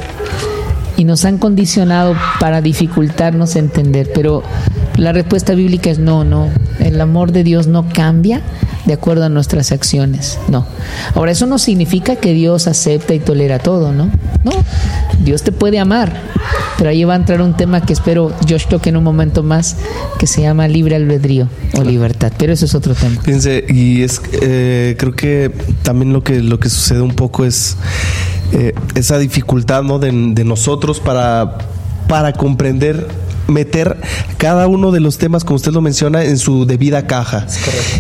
[0.97, 4.11] Y nos han condicionado para dificultarnos entender.
[4.15, 4.43] Pero
[4.97, 6.49] la respuesta bíblica es no, no.
[6.81, 8.43] El amor de Dios no cambia
[8.87, 10.39] de acuerdo a nuestras acciones.
[10.49, 10.67] No.
[11.15, 14.11] Ahora, eso no significa que Dios acepta y tolera todo, ¿no?
[14.45, 14.53] No.
[15.23, 16.13] Dios te puede amar.
[16.79, 19.77] Pero ahí va a entrar un tema que espero Josh toque en un momento más,
[20.19, 22.33] que se llama libre albedrío o libertad.
[22.39, 23.21] Pero eso es otro tema.
[23.23, 27.77] Fíjense, y es eh, creo que también lo que lo que sucede un poco es
[28.53, 29.99] eh, esa dificultad ¿no?
[29.99, 31.59] de, de nosotros para,
[32.09, 33.07] para comprender
[33.51, 33.97] meter
[34.39, 37.47] cada uno de los temas, como usted lo menciona, en su debida caja.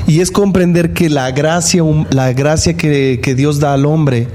[0.06, 4.28] y es comprender que la gracia, la gracia que, que Dios da al hombre,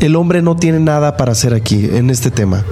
[0.00, 2.64] el hombre no tiene nada para hacer aquí en este tema.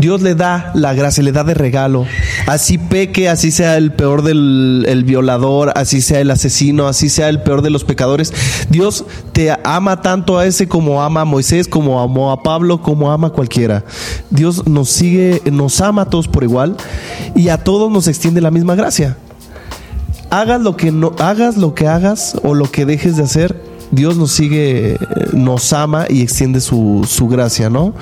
[0.00, 2.06] Dios le da la gracia, le da de regalo.
[2.46, 7.28] Así peque, así sea el peor del el violador, así sea el asesino, así sea
[7.28, 8.32] el peor de los pecadores.
[8.68, 13.10] Dios te ama tanto a ese como ama a Moisés, como amó a Pablo, como
[13.10, 13.84] ama a cualquiera.
[14.30, 16.76] Dios nos sigue, nos ama a todos por igual
[17.34, 19.18] y a todos nos extiende la misma gracia.
[20.30, 23.60] Hagas lo que no hagas lo que hagas o lo que dejes de hacer,
[23.94, 24.98] Dios nos sigue,
[25.32, 27.94] nos ama y extiende su, su gracia, ¿no?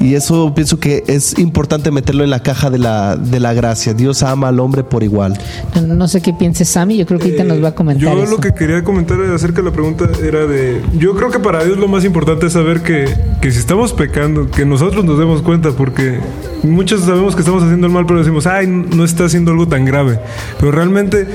[0.00, 3.94] Y eso pienso que es importante meterlo en la caja de la, de la gracia.
[3.94, 5.38] Dios ama al hombre por igual.
[5.74, 8.02] No, no sé qué piense Sammy, yo creo que ahorita nos va a comentar.
[8.02, 8.30] Yo eso.
[8.30, 10.82] lo que quería comentar acerca de la pregunta era de...
[10.98, 14.50] Yo creo que para Dios lo más importante es saber que, que si estamos pecando,
[14.50, 16.18] que nosotros nos demos cuenta, porque
[16.62, 19.84] muchos sabemos que estamos haciendo el mal, pero decimos, ay, no está haciendo algo tan
[19.84, 20.18] grave.
[20.58, 21.26] Pero realmente...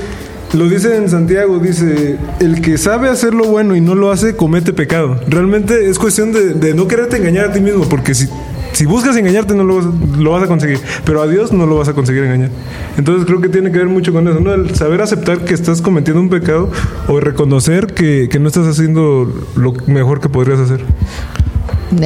[0.52, 4.34] Lo dice en Santiago, dice, el que sabe hacer lo bueno y no lo hace,
[4.34, 5.20] comete pecado.
[5.28, 8.28] Realmente es cuestión de, de no quererte engañar a ti mismo, porque si,
[8.72, 11.88] si buscas engañarte no lo, lo vas a conseguir, pero a Dios no lo vas
[11.88, 12.50] a conseguir engañar.
[12.96, 14.52] Entonces creo que tiene que ver mucho con eso, ¿no?
[14.52, 16.70] El saber aceptar que estás cometiendo un pecado
[17.06, 20.84] o reconocer que, que no estás haciendo lo mejor que podrías hacer.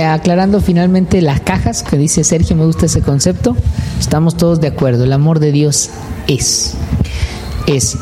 [0.07, 3.57] Aclarando finalmente las cajas que dice Sergio, me gusta ese concepto.
[3.99, 5.05] Estamos todos de acuerdo.
[5.05, 5.91] El amor de Dios
[6.27, 6.75] es.
[7.67, 7.99] Es.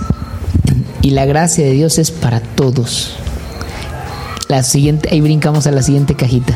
[1.02, 3.16] Y la gracia de Dios es para todos.
[4.48, 6.54] La siguiente, ahí brincamos a la siguiente cajita.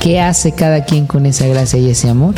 [0.00, 2.34] ¿Qué hace cada quien con esa gracia y ese amor?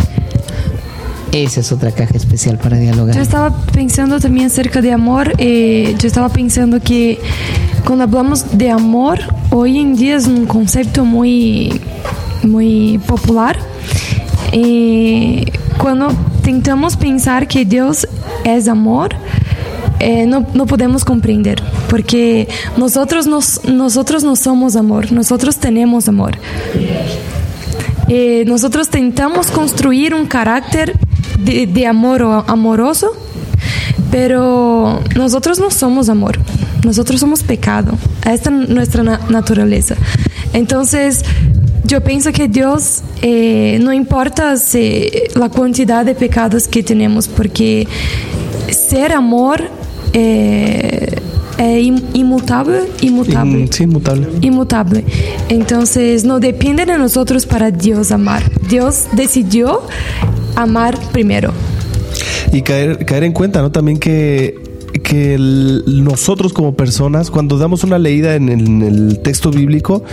[1.33, 3.14] Esa es otra caja especial para dialogar.
[3.14, 5.33] Yo estaba pensando también acerca de amor.
[5.38, 7.18] eh, yo estaba pensando que
[7.85, 9.18] cuando hablamos de amor,
[9.51, 11.81] hoy en día es un concepto muy,
[12.42, 13.59] muy popular.
[14.53, 15.44] Eh,
[15.79, 16.09] cuando
[16.42, 18.07] tentamos pensar que Dios
[18.44, 19.14] es amor,
[20.01, 26.39] eh, no, no podemos comprender, porque nosotros, nos, nosotros no somos amor, nosotros tenemos amor.
[28.09, 30.95] Eh, nosotros tentamos construir un carácter
[31.39, 33.13] de, amor o amoroso,
[34.11, 36.39] pero nosotros no somos amor,
[36.85, 37.93] nosotros somos pecado.
[38.29, 39.95] Esta es nuestra na- naturaleza.
[40.53, 41.23] Entonces,
[41.85, 44.55] yo pienso que Dios eh, no importa
[45.35, 47.87] la cantidad de pecados que tenemos, porque
[48.71, 49.71] ser amor
[50.12, 51.16] eh,
[51.59, 54.29] es im- inmutable, inmutable In- sí, inmutable.
[54.42, 55.05] inmutable.
[55.49, 58.42] Entonces, no depende de nosotros para Dios amar.
[58.68, 59.83] Dios decidió
[60.57, 61.53] amar primero.
[62.53, 63.71] Y caer, caer en cuenta, ¿no?
[63.73, 64.59] También que,
[65.03, 70.05] que el- nosotros como personas, cuando damos una leída en el, en el texto bíblico,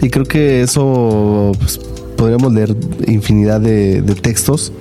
[0.00, 1.80] y creo que eso pues,
[2.16, 2.74] podríamos leer
[3.08, 4.72] infinidad de, de textos,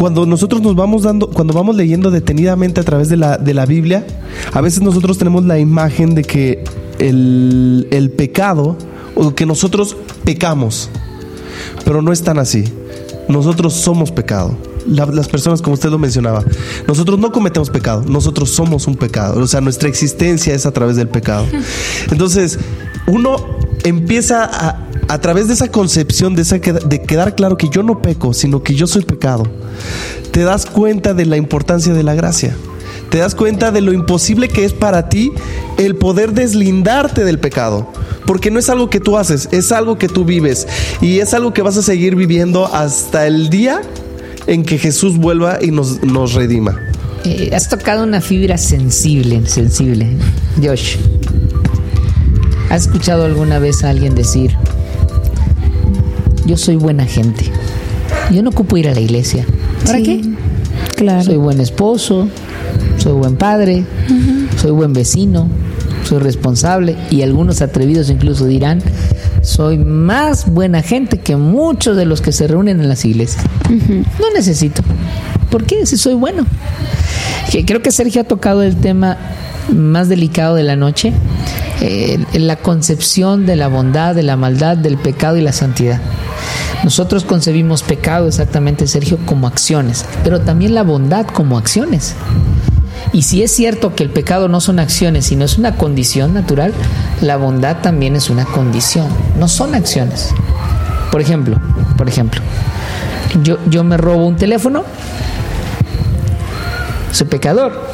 [0.00, 3.66] cuando nosotros nos vamos dando, cuando vamos leyendo detenidamente a través de la, de la
[3.66, 4.06] Biblia,
[4.50, 6.64] a veces nosotros tenemos la imagen de que
[6.98, 8.78] el, el pecado,
[9.14, 10.88] o que nosotros pecamos,
[11.84, 12.64] pero no es tan así.
[13.28, 14.56] Nosotros somos pecado.
[14.88, 16.42] La- las personas, como usted lo mencionaba,
[16.88, 19.38] nosotros no cometemos pecado, nosotros somos un pecado.
[19.42, 21.44] O sea, nuestra existencia es a través del pecado.
[22.10, 22.58] Entonces,
[23.06, 23.36] uno
[23.84, 28.00] empieza a, a través de esa concepción, de, esa, de quedar claro que yo no
[28.00, 29.42] peco, sino que yo soy pecado.
[30.30, 32.56] Te das cuenta de la importancia de la gracia.
[33.10, 35.32] Te das cuenta de lo imposible que es para ti
[35.78, 37.92] el poder deslindarte del pecado.
[38.24, 40.68] Porque no es algo que tú haces, es algo que tú vives.
[41.00, 43.82] Y es algo que vas a seguir viviendo hasta el día
[44.46, 46.78] en que Jesús vuelva y nos, nos redima.
[47.24, 50.06] Eh, has tocado una fibra sensible, sensible.
[50.62, 50.98] Josh,
[52.68, 54.56] ¿has escuchado alguna vez a alguien decir,
[56.46, 57.44] yo soy buena gente,
[58.30, 59.46] yo no ocupo ir a la iglesia?
[59.84, 60.20] ¿Para Sí, qué?
[60.96, 61.22] Claro.
[61.24, 62.28] Soy buen esposo,
[62.98, 63.84] soy buen padre,
[64.60, 65.48] soy buen vecino,
[66.04, 68.82] soy responsable y algunos atrevidos incluso dirán,
[69.42, 73.44] soy más buena gente que muchos de los que se reúnen en las iglesias.
[73.68, 74.82] No necesito.
[75.50, 75.86] ¿Por qué?
[75.86, 76.46] Si soy bueno.
[77.50, 79.16] Que Creo que Sergio ha tocado el tema
[79.74, 81.12] más delicado de la noche,
[81.80, 86.00] eh, la concepción de la bondad, de la maldad, del pecado y la santidad.
[86.84, 92.14] Nosotros concebimos pecado exactamente, Sergio, como acciones, pero también la bondad como acciones.
[93.12, 96.72] Y si es cierto que el pecado no son acciones, sino es una condición natural,
[97.20, 100.30] la bondad también es una condición, no son acciones.
[101.10, 101.58] Por ejemplo,
[101.96, 102.40] por ejemplo,
[103.42, 104.84] yo, yo me robo un teléfono,
[107.12, 107.90] soy pecador.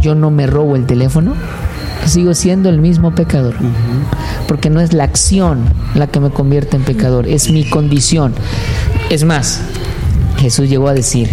[0.00, 1.34] Yo no me robo el teléfono,
[2.08, 3.54] sigo siendo el mismo pecador.
[4.48, 8.34] Porque no es la acción la que me convierte en pecador, es mi condición.
[9.10, 9.60] Es más,
[10.38, 11.30] Jesús llegó a decir,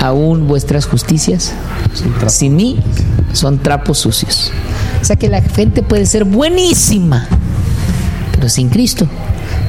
[0.00, 1.52] aún vuestras justicias
[2.28, 2.80] sin mí
[3.32, 4.50] son trapos sucios.
[5.00, 7.26] O sea que la gente puede ser buenísima,
[8.34, 9.08] pero sin Cristo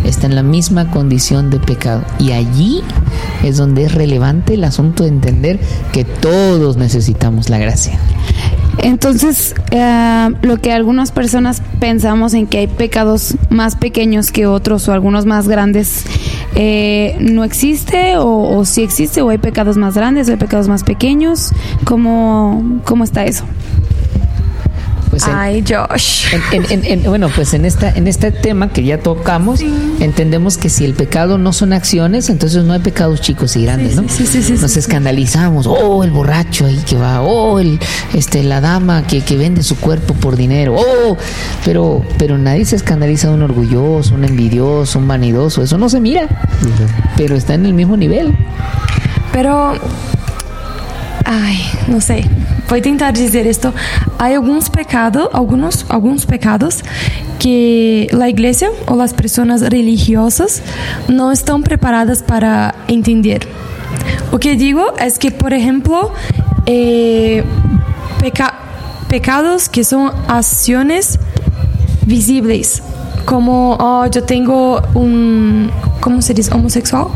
[0.04, 2.04] está en la misma condición de pecado.
[2.20, 2.82] Y allí
[3.44, 5.60] es donde es relevante el asunto de entender
[5.92, 8.00] que todos necesitamos la gracia.
[8.80, 14.88] Entonces, eh, lo que algunas personas pensamos en que hay pecados más pequeños que otros
[14.88, 16.06] o algunos más grandes,
[16.56, 20.68] eh, ¿no existe o, o sí existe o hay pecados más grandes o hay pecados
[20.68, 21.52] más pequeños?
[21.86, 23.46] ¿Cómo, cómo está eso?
[25.14, 26.26] Pues en- Ay, Josh.
[26.52, 29.60] En- en- en- bueno, pues en esta en este tema que ya tocamos,
[30.00, 33.92] entendemos que si el pecado no son acciones, entonces no hay pecados chicos y grandes,
[33.94, 34.10] Sí, ¿no?
[34.10, 34.80] sí, sí, sí, Nos sí.
[34.80, 37.80] escandalizamos, oh, el borracho ahí que va, oh, el
[38.16, 41.16] este la dama que, que vende su cuerpo por dinero, oh,
[41.64, 46.00] pero pero nadie se escandaliza de un orgulloso, un envidioso, un vanidoso, eso no se
[46.00, 46.28] mira.
[47.18, 48.36] Pero está en el mismo nivel.
[49.32, 49.74] Pero,
[51.36, 52.26] ai, não sei.
[52.68, 53.74] Vou tentar dizer isto.
[54.20, 56.84] Há alguns pecados, alguns, alguns pecados
[57.40, 60.62] que a igreja ou as pessoas religiosas
[61.08, 63.48] não estão preparadas para entender.
[64.32, 66.12] O que digo é que, por exemplo,
[66.66, 67.44] eh,
[68.20, 68.54] peca-
[69.08, 71.18] pecados que são ações
[72.06, 72.82] visíveis,
[73.26, 75.70] como oh, eu tenho um,
[76.02, 77.12] como se diz, homossexual?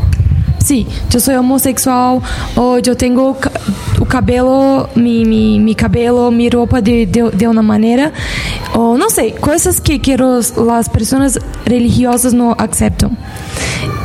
[0.58, 2.22] Sim, eu sou homossexual,
[2.54, 3.50] ou eu tenho ca-
[4.00, 8.12] o cabelo, mi, mi, mi cabelo, mi roupa de, de, uma maneira,
[8.74, 13.10] ou não sei, coisas que, que os, as pessoas religiosas não aceitam.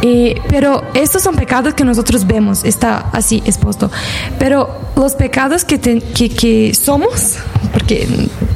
[0.06, 3.90] Eh, pero estos son pecados que nosotros vemos, está así expuesto.
[4.38, 7.38] Pero los pecados que, que somos,
[7.72, 8.08] porque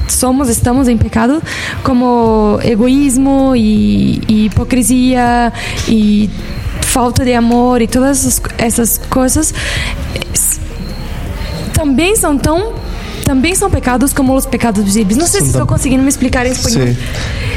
[0.07, 1.41] somos, estamos en pecado,
[1.83, 5.53] como egoísmo y, y hipocresía
[5.87, 6.29] y
[6.87, 9.53] falta de amor y todas esas, esas cosas,
[10.33, 10.59] es-
[11.73, 12.61] también son tan...
[13.23, 14.85] También son pecados como los pecados
[15.25, 16.95] sé si Son estoy tan- consiguiendo me explicar español.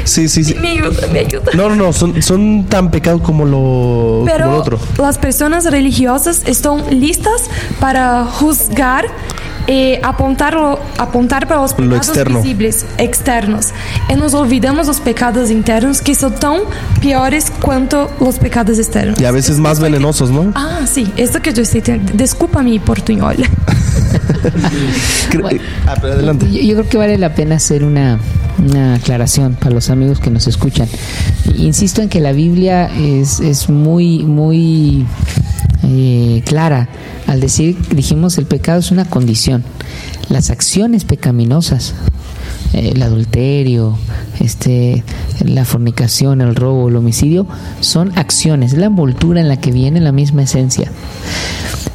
[0.03, 0.27] Sí.
[0.27, 0.55] Sí, sí, sí.
[0.55, 1.45] Me ayuda, me ayuda.
[1.53, 4.79] No, no, no, son, son tan pecados como lo, como Pero lo otro.
[4.97, 7.43] las personas religiosas están listas
[7.79, 9.05] para juzgar
[9.67, 10.53] y apuntar,
[11.47, 12.41] para los Lo pecados externo.
[12.41, 13.69] visibles, externos.
[14.09, 16.61] Y nos olvidamos los pecados internos que son tan
[17.01, 19.19] peores cuanto los pecados externos.
[19.19, 20.51] Y a veces más venenosos, ¿no?
[20.55, 21.81] Ah, sí, esto que yo estoy...
[22.13, 23.35] Disculpa mi portuñol.
[25.41, 25.61] Bueno.
[25.87, 26.47] ah, adelante.
[26.51, 28.19] Yo, yo creo que vale la pena hacer una,
[28.57, 30.87] una aclaración para los amigos que nos escuchan.
[31.55, 35.05] Insisto en que la Biblia es, es muy, muy
[35.83, 36.89] eh, clara
[37.27, 39.63] al decir, dijimos, el pecado es una condición.
[40.29, 41.93] Las acciones pecaminosas,
[42.73, 43.97] eh, el adulterio,
[44.39, 45.03] este,
[45.43, 47.47] la fornicación, el robo, el homicidio,
[47.79, 50.91] son acciones, es la envoltura en la que viene la misma esencia.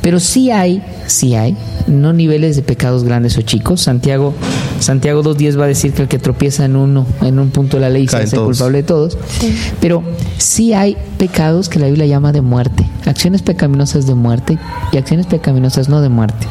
[0.02, 3.80] Pero sí hay, sí hay, no niveles de pecados grandes o chicos.
[3.80, 4.34] Santiago,
[4.80, 7.82] Santiago 2.10 va a decir que el que tropieza en uno, en un punto de
[7.82, 9.18] la ley se hace culpable de todos.
[9.80, 10.02] Pero
[10.38, 14.58] sí hay pecados que la Biblia llama de muerte, acciones pecaminosas de muerte
[14.92, 16.46] y acciones pecaminosas no de muerte.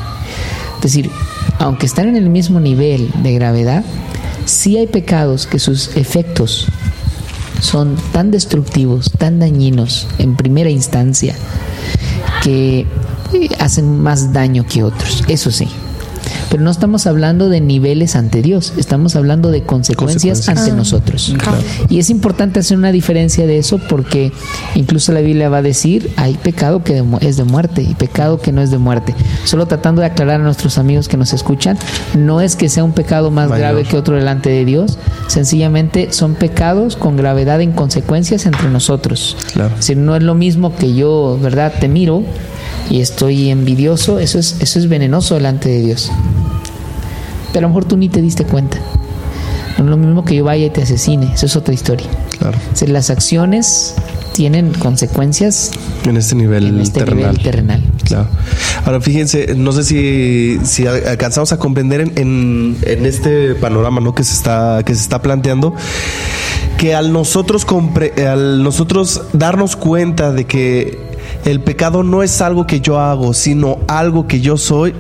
[0.78, 1.10] Es decir,
[1.60, 3.84] aunque están en el mismo nivel de gravedad,
[4.46, 6.68] sí hay pecados que sus efectos
[7.62, 11.36] son tan destructivos, tan dañinos en primera instancia,
[12.44, 12.86] que
[13.34, 15.68] eh, hacen más daño que otros, eso sí.
[16.50, 20.58] Pero no estamos hablando de niveles ante Dios, estamos hablando de consecuencias, Consecuencias.
[20.58, 21.34] ante Ah, nosotros.
[21.38, 21.58] claro.
[21.90, 24.32] Y es importante hacer una diferencia de eso porque
[24.76, 28.52] incluso la Biblia va a decir, hay pecado que es de muerte y pecado que
[28.52, 29.14] no es de muerte.
[29.44, 31.78] Solo tratando de aclarar a nuestros amigos que nos escuchan,
[32.16, 33.60] no es que sea un pecado más Mayor.
[33.60, 39.36] grave que otro delante de Dios, sencillamente son pecados con gravedad en consecuencias entre nosotros.
[39.54, 39.70] Claro.
[39.74, 41.74] Es decir, no es lo mismo que yo, ¿verdad?
[41.80, 42.24] Te miro
[42.90, 46.12] y estoy envidioso, eso es, eso es venenoso delante de Dios.
[47.52, 48.78] Pero a lo mejor tú ni te diste cuenta.
[49.78, 52.08] No es lo mismo que yo vaya y te asesine, eso es otra historia.
[52.40, 52.58] Claro.
[52.88, 53.94] Las acciones
[54.34, 55.72] tienen consecuencias
[56.06, 57.32] En este nivel en este terrenal.
[57.32, 57.84] nivel terrenal.
[58.04, 58.28] Claro.
[58.86, 64.14] Ahora fíjense, no sé si, si alcanzamos a comprender en, en- en este panorama ¿no?
[64.14, 65.74] que, se está, que se está planteando
[66.78, 71.00] que al nosotros, compre- al nosotros darnos cuenta de que
[71.46, 74.94] el pecado no es algo que yo hago, sino algo que yo soy,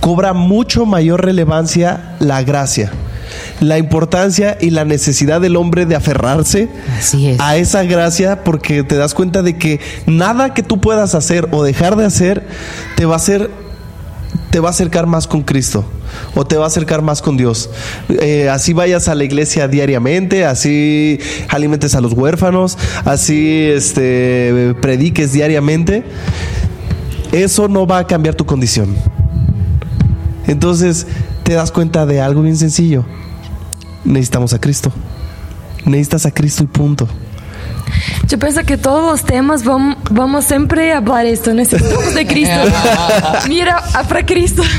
[0.00, 2.92] cobra mucho mayor relevancia la gracia.
[3.60, 7.40] La importancia y la necesidad del hombre de aferrarse es.
[7.40, 11.62] a esa gracia porque te das cuenta de que nada que tú puedas hacer o
[11.62, 12.46] dejar de hacer
[12.96, 13.50] te va a hacer
[14.52, 15.82] te va a acercar más con Cristo
[16.34, 17.70] o te va a acercar más con Dios.
[18.10, 25.32] Eh, así vayas a la iglesia diariamente, así alimentes a los huérfanos, así este, prediques
[25.32, 26.04] diariamente,
[27.32, 28.94] eso no va a cambiar tu condición.
[30.46, 31.06] Entonces
[31.44, 33.06] te das cuenta de algo bien sencillo.
[34.04, 34.92] Necesitamos a Cristo.
[35.86, 37.08] Necesitas a Cristo y punto.
[38.28, 41.52] Yo pienso que todos los temas vamos, vamos siempre a hablar esto.
[41.54, 42.60] Necesitamos de Cristo.
[43.48, 44.62] Mira a- para Cristo.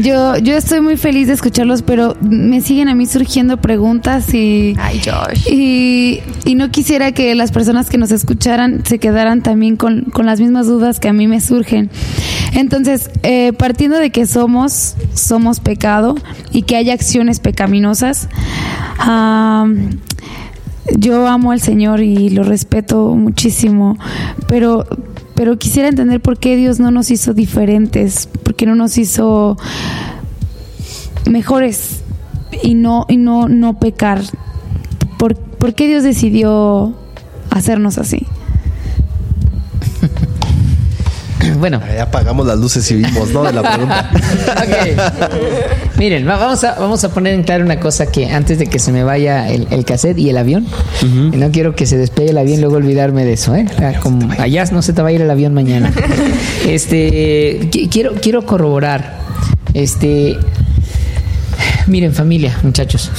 [0.00, 4.76] Yo, yo estoy muy feliz de escucharlos, pero me siguen a mí surgiendo preguntas y,
[4.78, 5.48] Ay, Josh.
[5.50, 10.26] y, y no quisiera que las personas que nos escucharan se quedaran también con, con
[10.26, 11.90] las mismas dudas que a mí me surgen.
[12.52, 16.14] Entonces, eh, partiendo de que somos, somos pecado
[16.52, 18.28] y que hay acciones pecaminosas,
[19.00, 19.66] ah,
[20.98, 23.96] yo amo al Señor y lo respeto muchísimo,
[24.48, 24.86] pero,
[25.34, 29.56] pero quisiera entender por qué Dios no nos hizo diferentes, por qué no nos hizo
[31.30, 32.02] mejores
[32.62, 34.22] y no, y no, no pecar.
[35.18, 36.94] ¿Por, por qué Dios decidió
[37.50, 38.26] hacernos así?
[41.58, 43.42] Bueno, Ahí apagamos las luces y vimos, ¿no?
[43.42, 44.10] De la pregunta.
[44.50, 45.96] Ok.
[45.96, 48.78] Miren, va- vamos a, vamos a poner en claro una cosa que antes de que
[48.78, 50.66] se me vaya el, el cassette y el avión,
[51.32, 53.66] no quiero que se despegue el avión y luego olvidarme de eso, ¿eh?
[53.76, 55.92] Sea, como allá no se te va a ir el avión mañana.
[56.66, 59.18] Este, qui- quiero, quiero corroborar.
[59.74, 60.36] Este,
[61.86, 63.10] miren familia, muchachos.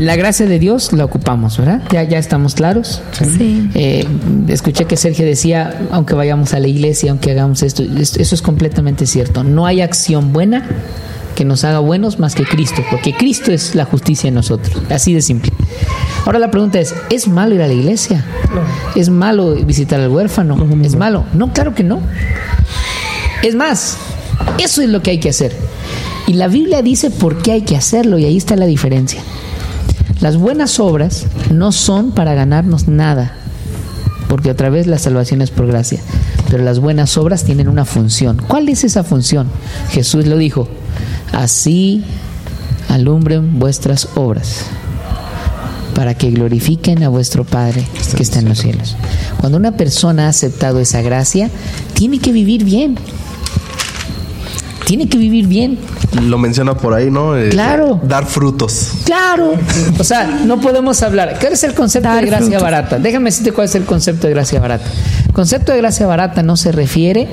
[0.00, 1.82] La gracia de Dios la ocupamos, ¿verdad?
[1.92, 3.02] Ya, ya estamos claros.
[3.12, 3.68] Sí.
[3.74, 4.06] Eh,
[4.48, 8.40] escuché que Sergio decía, aunque vayamos a la iglesia, aunque hagamos esto, es- eso es
[8.40, 9.44] completamente cierto.
[9.44, 10.66] No hay acción buena
[11.34, 15.12] que nos haga buenos más que Cristo, porque Cristo es la justicia en nosotros, así
[15.12, 15.52] de simple.
[16.24, 18.24] Ahora la pregunta es, ¿es malo ir a la iglesia?
[18.96, 20.56] ¿Es malo visitar al huérfano?
[20.82, 21.24] ¿Es malo?
[21.34, 22.00] No, claro que no.
[23.42, 23.98] Es más,
[24.62, 25.54] eso es lo que hay que hacer.
[26.26, 29.22] Y la Biblia dice por qué hay que hacerlo y ahí está la diferencia.
[30.20, 33.32] Las buenas obras no son para ganarnos nada,
[34.28, 36.00] porque otra vez la salvación es por gracia.
[36.50, 38.42] Pero las buenas obras tienen una función.
[38.46, 39.48] ¿Cuál es esa función?
[39.90, 40.68] Jesús lo dijo,
[41.32, 42.04] así
[42.88, 44.66] alumbren vuestras obras
[45.94, 48.96] para que glorifiquen a vuestro Padre que está en los cielos.
[49.38, 51.50] Cuando una persona ha aceptado esa gracia,
[51.94, 52.96] tiene que vivir bien.
[54.90, 55.78] Tiene que vivir bien.
[56.20, 57.38] Lo menciona por ahí, ¿no?
[57.38, 58.00] Eh, Claro.
[58.02, 58.94] Dar frutos.
[59.04, 59.52] Claro.
[59.96, 61.36] O sea, no podemos hablar.
[61.40, 62.62] ¿Cuál es el concepto Dar de gracia frutos.
[62.64, 62.98] barata?
[62.98, 64.84] Déjame decirte cuál es el concepto de gracia barata.
[65.28, 67.28] El concepto de gracia barata no se refiere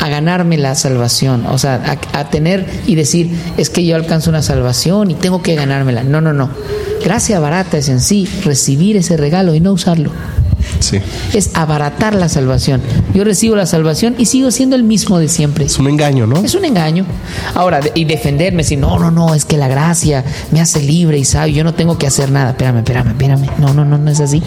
[0.00, 4.30] a ganarme la salvación, o sea, a, a tener y decir, es que yo alcanzo
[4.30, 6.02] una salvación y tengo que ganármela.
[6.02, 6.50] No, no, no.
[7.04, 10.10] Gracia barata es en sí recibir ese regalo y no usarlo.
[10.78, 10.98] Sí.
[11.34, 12.80] Es abaratar la salvación.
[13.14, 15.64] Yo recibo la salvación y sigo siendo el mismo de siempre.
[15.64, 16.38] Es un engaño, ¿no?
[16.38, 17.04] Es un engaño.
[17.54, 21.24] Ahora, y defenderme, decir, no, no, no, es que la gracia me hace libre y
[21.24, 22.50] sabio, yo no tengo que hacer nada.
[22.50, 23.46] Espérame, espérame, espérame.
[23.58, 24.42] No, no, no, no es así.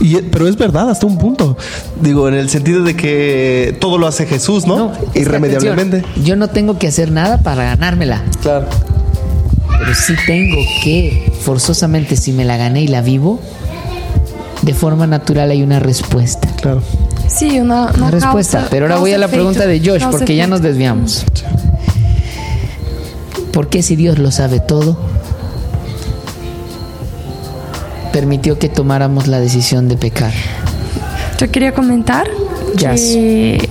[0.00, 1.56] Y, pero es verdad hasta un punto.
[2.00, 4.92] Digo, en el sentido de que todo lo hace Jesús, ¿no?
[5.14, 5.98] Irremediablemente.
[5.98, 8.22] atención, Yo no tengo que hacer nada para ganármela.
[8.42, 8.66] Claro.
[9.78, 13.40] Pero sí tengo que, forzosamente, si me la gané y la vivo,
[14.62, 16.48] de forma natural hay una respuesta.
[16.60, 16.82] Claro.
[17.28, 18.58] Sí, una, una Una respuesta.
[18.58, 21.24] causa- Pero ahora voy a la pregunta de Josh, porque ya nos desviamos.
[23.52, 24.96] ¿Por qué si Dios lo sabe todo,
[28.12, 30.32] permitió que tomáramos la decisión de pecar?
[31.38, 32.28] Yo quería comentar
[32.76, 33.00] Yes.
[33.00, 33.68] que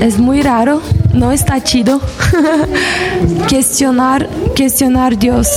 [0.00, 0.80] es muy raro,
[1.14, 2.00] no está chido
[3.48, 5.48] cuestionar, cuestionar Dios.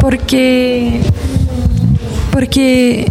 [0.00, 1.00] Porque,
[2.34, 3.06] porque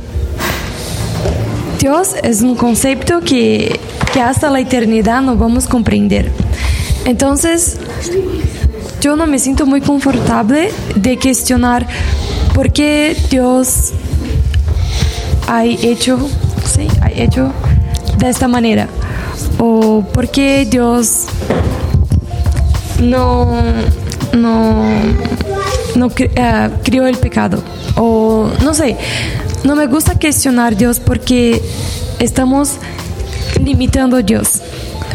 [1.79, 3.79] Dios es un concepto que,
[4.11, 6.29] que hasta la eternidad no vamos a comprender.
[7.05, 7.77] Entonces,
[8.99, 11.87] yo no me siento muy confortable de cuestionar
[12.53, 13.93] por qué Dios
[15.47, 16.19] ha hecho,
[17.01, 17.53] ha hecho
[18.17, 18.89] de esta manera.
[19.57, 21.27] O por qué Dios
[23.01, 23.55] no,
[24.33, 24.83] no,
[25.95, 27.63] no crió el pecado.
[27.95, 28.97] O no sé,
[29.63, 31.61] no me gusta cuestionar a Dios porque
[32.19, 32.71] estamos
[33.63, 34.61] limitando a Dios.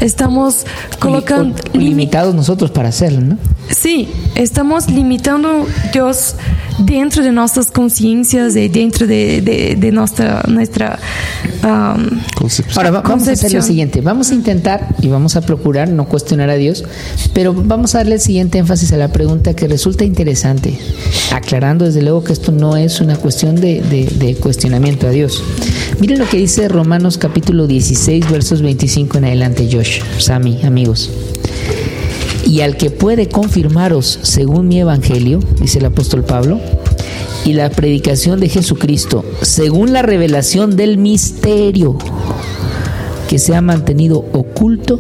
[0.01, 0.65] Estamos
[1.01, 3.39] colocando Li- limitados nosotros para hacerlo, ¿no?
[3.69, 6.37] Sí, estamos limitando Dios
[6.79, 10.99] dentro de nuestras conciencias y dentro de, de- de nuestra, nuestra
[11.65, 12.77] um, Concepción.
[12.79, 16.07] Ahora va- vamos a hacer lo siguiente, vamos a intentar y vamos a procurar no
[16.07, 16.85] cuestionar a Dios,
[17.33, 20.79] pero vamos a darle el siguiente énfasis a la pregunta que resulta interesante,
[21.33, 25.43] aclarando desde luego que esto no es una cuestión de, de- de cuestionamiento a Dios.
[26.01, 31.11] Miren lo que dice Romanos capítulo 16 versos 25 en adelante, Josh, Sami, amigos.
[32.49, 36.59] Y al que puede confirmaros según mi evangelio, dice el apóstol Pablo,
[37.45, 41.99] y la predicación de Jesucristo, según la revelación del misterio
[43.29, 44.99] que se ha mantenido oculto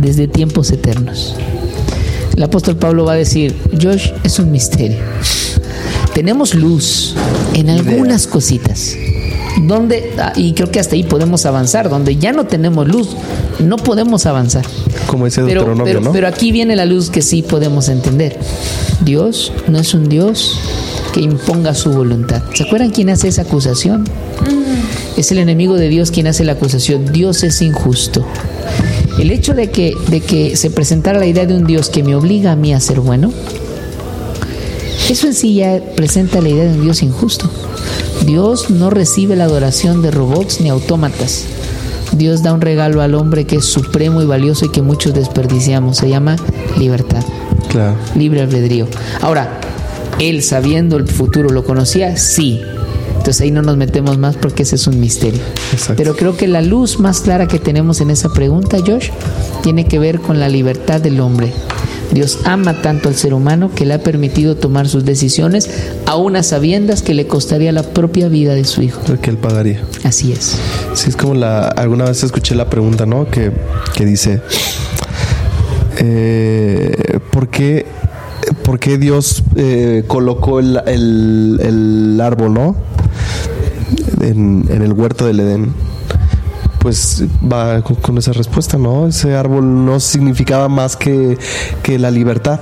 [0.00, 1.36] desde tiempos eternos.
[2.36, 4.98] El apóstol Pablo va a decir, Josh, es un misterio.
[6.12, 7.14] Tenemos luz
[7.54, 8.96] en algunas cositas,
[9.62, 13.16] donde, ah, y creo que hasta ahí podemos avanzar, donde ya no tenemos luz,
[13.58, 14.64] no podemos avanzar.
[15.06, 16.12] Como dice Pero, pero, ¿no?
[16.12, 18.38] pero aquí viene la luz que sí podemos entender.
[19.02, 20.58] Dios no es un Dios
[21.12, 22.42] que imponga su voluntad.
[22.54, 24.04] ¿Se acuerdan quién hace esa acusación?
[25.16, 27.12] Es el enemigo de Dios quien hace la acusación.
[27.12, 28.26] Dios es injusto.
[29.18, 32.14] El hecho de que, de que se presentara la idea de un Dios que me
[32.14, 33.32] obliga a mí a ser bueno,
[35.08, 37.50] eso en sí ya presenta la idea de un Dios injusto.
[38.24, 41.44] Dios no recibe la adoración de robots ni autómatas.
[42.12, 45.98] Dios da un regalo al hombre que es supremo y valioso y que muchos desperdiciamos.
[45.98, 46.36] Se llama
[46.78, 47.22] libertad,
[47.68, 47.96] Claro.
[48.14, 48.86] libre albedrío.
[49.20, 49.60] Ahora,
[50.18, 52.62] él sabiendo el futuro lo conocía, sí.
[53.10, 55.40] Entonces ahí no nos metemos más porque ese es un misterio.
[55.72, 55.94] Exacto.
[55.96, 59.10] Pero creo que la luz más clara que tenemos en esa pregunta, Josh,
[59.62, 61.52] tiene que ver con la libertad del hombre.
[62.12, 65.68] Dios ama tanto al ser humano que le ha permitido tomar sus decisiones,
[66.06, 69.00] a sabiendas que le costaría la propia vida de su hijo.
[69.20, 69.82] Que él pagaría.
[70.04, 70.56] Así es.
[70.94, 71.68] Sí, es como la.
[71.68, 73.28] Alguna vez escuché la pregunta, ¿no?
[73.28, 73.52] Que,
[73.94, 74.40] que dice:
[75.98, 77.86] eh, ¿por, qué,
[78.62, 82.76] por qué Dios eh, colocó el, el- el árbol, ¿no?
[84.20, 85.72] En, en el huerto del Edén.
[86.86, 89.08] Pues va con, con esa respuesta, ¿no?
[89.08, 91.36] Ese árbol no significaba más que,
[91.82, 92.60] que la libertad.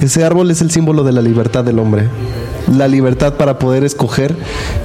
[0.00, 2.08] Ese árbol es el símbolo de la libertad del hombre.
[2.74, 4.34] La libertad para poder escoger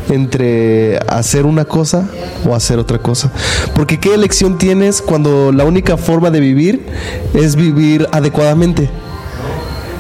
[0.10, 2.10] entre hacer una cosa
[2.46, 3.32] o hacer otra cosa.
[3.74, 6.88] Porque ¿qué elección tienes cuando la única forma de vivir
[7.34, 8.90] es vivir adecuadamente?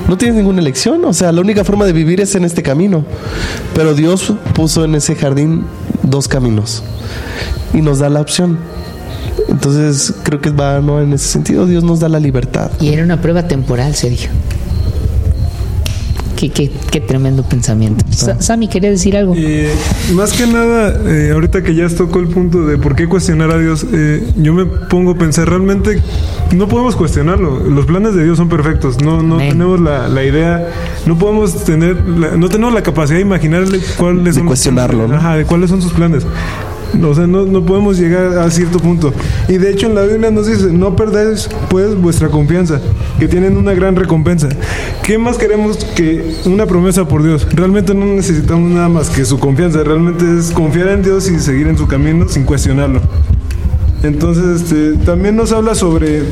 [0.09, 3.05] No tienes ninguna elección, o sea, la única forma de vivir es en este camino.
[3.73, 5.63] Pero Dios puso en ese jardín
[6.03, 6.83] dos caminos
[7.73, 8.57] y nos da la opción.
[9.49, 12.71] Entonces creo que va no en ese sentido, Dios nos da la libertad.
[12.79, 14.29] Y era una prueba temporal, Sergio.
[16.35, 18.05] Qué, qué, qué tremendo pensamiento.
[18.11, 19.33] Sa- Sammy, ¿quería decir algo?
[19.35, 19.71] Eh,
[20.13, 23.57] más que nada, eh, ahorita que ya tocó el punto de por qué cuestionar a
[23.57, 25.99] Dios, eh, yo me pongo a pensar realmente
[26.55, 27.59] no podemos cuestionarlo.
[27.67, 29.01] Los planes de Dios son perfectos.
[29.01, 29.49] No, no Amén.
[29.49, 30.67] tenemos la, la idea,
[31.07, 35.11] no podemos tener, la- no tenemos la capacidad de imaginarle cuáles De son cuestionarlo.
[35.15, 36.23] Ajá, de cuáles son sus planes.
[37.03, 39.13] O sea, no, no podemos llegar a cierto punto.
[39.47, 42.79] Y de hecho en la Biblia nos dice, no perdáis pues vuestra confianza,
[43.19, 44.49] que tienen una gran recompensa.
[45.03, 47.47] ¿Qué más queremos que una promesa por Dios?
[47.53, 49.83] Realmente no necesitamos nada más que su confianza.
[49.83, 53.01] Realmente es confiar en Dios y seguir en su camino sin cuestionarlo.
[54.03, 56.23] Entonces, este, también nos habla sobre,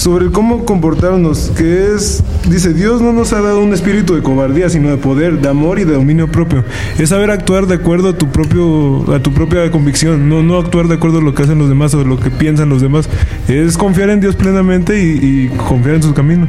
[0.00, 4.70] sobre cómo comportarnos, que es, dice, Dios no nos ha dado un espíritu de cobardía,
[4.70, 6.64] sino de poder, de amor y de dominio propio.
[6.98, 10.88] Es saber actuar de acuerdo a tu propio, a tu propia convicción, no, no actuar
[10.88, 13.10] de acuerdo a lo que hacen los demás o lo que piensan los demás.
[13.46, 16.48] Es confiar en Dios plenamente y, y confiar en su camino.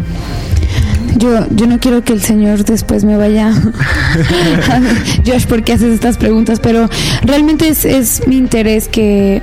[1.17, 3.51] Yo, yo no quiero que el Señor después me vaya.
[5.25, 6.61] Josh, ¿por qué haces estas preguntas?
[6.61, 6.89] Pero
[7.23, 9.41] realmente es, es mi interés que,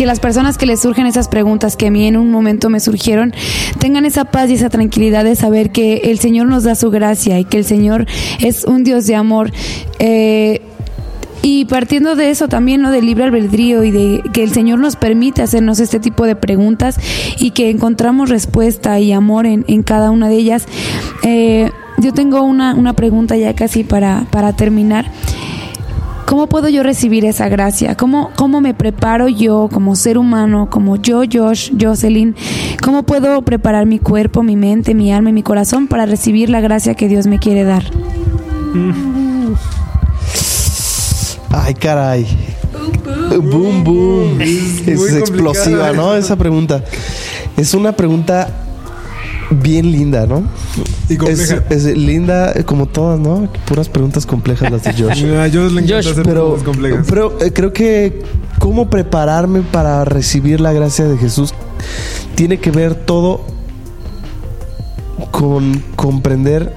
[0.00, 2.80] que las personas que les surgen esas preguntas que a mí en un momento me
[2.80, 3.34] surgieron
[3.80, 7.38] tengan esa paz y esa tranquilidad de saber que el Señor nos da su gracia
[7.38, 8.06] y que el Señor
[8.38, 9.52] es un Dios de amor.
[9.98, 10.62] Eh,
[11.42, 12.90] y partiendo de eso también, ¿no?
[12.90, 16.98] Del libre albedrío y de que el Señor nos permite hacernos este tipo de preguntas
[17.38, 20.64] y que encontramos respuesta y amor en, en cada una de ellas.
[21.24, 25.10] Eh, yo tengo una, una pregunta ya casi para, para terminar.
[26.26, 27.96] ¿Cómo puedo yo recibir esa gracia?
[27.96, 32.36] ¿Cómo, ¿Cómo me preparo yo como ser humano, como yo, Josh, Jocelyn?
[32.82, 36.60] ¿Cómo puedo preparar mi cuerpo, mi mente, mi alma y mi corazón para recibir la
[36.60, 37.84] gracia que Dios me quiere dar?
[41.50, 42.26] Ay, caray.
[43.38, 44.40] Boom, boom.
[44.40, 46.14] Es Es, muy explosiva, ¿no?
[46.14, 46.84] Esa pregunta.
[47.56, 48.59] Es una pregunta
[49.50, 50.44] bien linda, ¿no?
[51.08, 51.64] Y compleja.
[51.68, 53.48] Es, es linda eh, como todas, ¿no?
[53.66, 55.24] Puras preguntas complejas las de Josh.
[55.36, 57.06] A le encanta Josh, hacer pero, preguntas complejas.
[57.08, 58.22] pero eh, creo que
[58.58, 61.52] cómo prepararme para recibir la gracia de Jesús
[62.34, 63.40] tiene que ver todo
[65.30, 66.72] con comprender,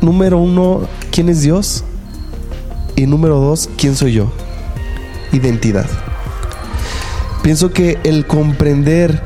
[0.00, 1.84] número uno, quién es Dios
[2.96, 4.30] y número dos, quién soy yo.
[5.32, 5.86] Identidad.
[7.42, 9.22] Pienso que el comprender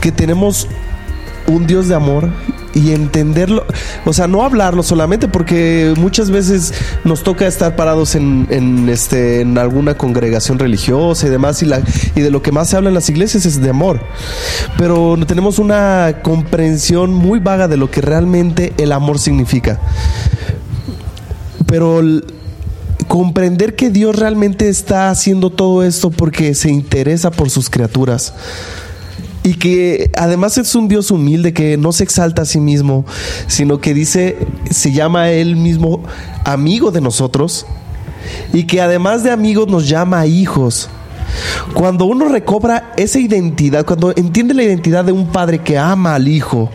[0.00, 0.68] que tenemos
[1.46, 2.28] un Dios de amor
[2.74, 3.66] y entenderlo,
[4.04, 6.72] o sea, no hablarlo solamente porque muchas veces
[7.04, 11.82] nos toca estar parados en, en, este, en alguna congregación religiosa y demás y, la,
[12.14, 14.00] y de lo que más se habla en las iglesias es de amor,
[14.78, 19.80] pero tenemos una comprensión muy vaga de lo que realmente el amor significa.
[21.66, 22.02] Pero
[23.08, 28.32] comprender que Dios realmente está haciendo todo esto porque se interesa por sus criaturas.
[29.44, 33.04] Y que además es un Dios humilde que no se exalta a sí mismo,
[33.48, 34.36] sino que dice,
[34.70, 36.04] se llama él mismo
[36.44, 37.66] amigo de nosotros.
[38.52, 40.88] y que además de amigos nos llama hijos.
[41.74, 46.28] Cuando uno recobra esa identidad, cuando entiende la identidad de un padre que ama al
[46.28, 46.70] hijo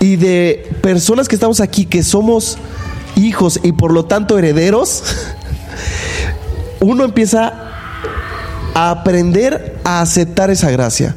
[0.00, 2.58] y de personas que estamos aquí que somos
[3.16, 5.04] hijos y por lo tanto herederos,
[6.80, 7.71] uno empieza
[8.74, 11.14] a aprender a aceptar esa gracia.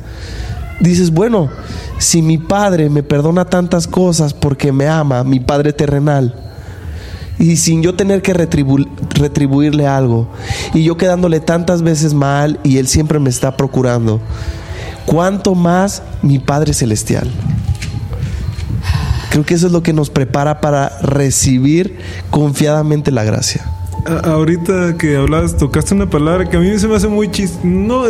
[0.80, 1.50] Dices, bueno,
[1.98, 6.36] si mi padre me perdona tantas cosas porque me ama, mi padre terrenal,
[7.40, 10.30] y sin yo tener que retribu- retribuirle algo,
[10.74, 14.22] y yo quedándole tantas veces mal y él siempre me está procurando,
[15.06, 17.30] ¿cuánto más mi Padre Celestial?
[19.30, 21.98] Creo que eso es lo que nos prepara para recibir
[22.30, 23.66] confiadamente la gracia.
[24.06, 28.04] Ahorita que hablabas, tocaste una palabra que a mí se me hace muy chis, no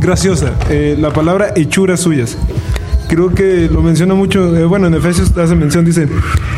[0.00, 2.38] graciosa, eh, la palabra hechuras suyas.
[3.08, 6.08] Creo que lo menciona mucho, eh, bueno, en Efesios hace mención, dice,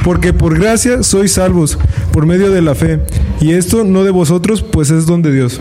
[0.05, 1.76] porque por gracia sois salvos
[2.12, 3.01] por medio de la fe,
[3.40, 5.61] y esto no de vosotros, pues es don de Dios.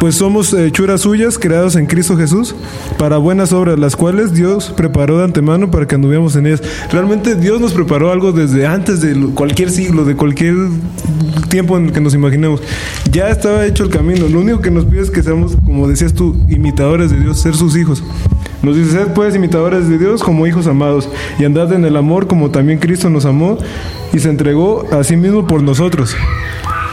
[0.00, 2.54] Pues somos hechuras suyas, creados en Cristo Jesús,
[2.98, 6.62] para buenas obras, las cuales Dios preparó de antemano para que anduviéramos en ellas.
[6.92, 10.54] Realmente Dios nos preparó algo desde antes de cualquier siglo, de cualquier
[11.48, 12.62] tiempo en el que nos imaginemos.
[13.10, 14.28] Ya estaba hecho el camino.
[14.28, 17.56] Lo único que nos pide es que seamos, como decías tú, imitadores de Dios, ser
[17.56, 18.04] sus hijos.
[18.62, 21.08] Nos dice, sed pues imitadores de Dios como hijos amados,
[21.40, 23.58] y andad en el amor como también Cristo nos amó
[24.12, 26.16] y se entregó a sí mismo por nosotros.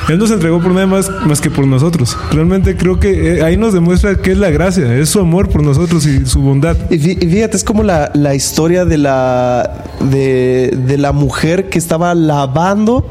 [0.07, 2.15] Él nos entregó por nada más, más que por nosotros.
[2.31, 5.63] Realmente creo que eh, ahí nos demuestra que es la gracia, es su amor por
[5.63, 6.77] nosotros y su bondad.
[6.91, 11.69] Y fí- y fíjate, es como la, la historia de la, de, de la mujer
[11.69, 13.09] que estaba lavando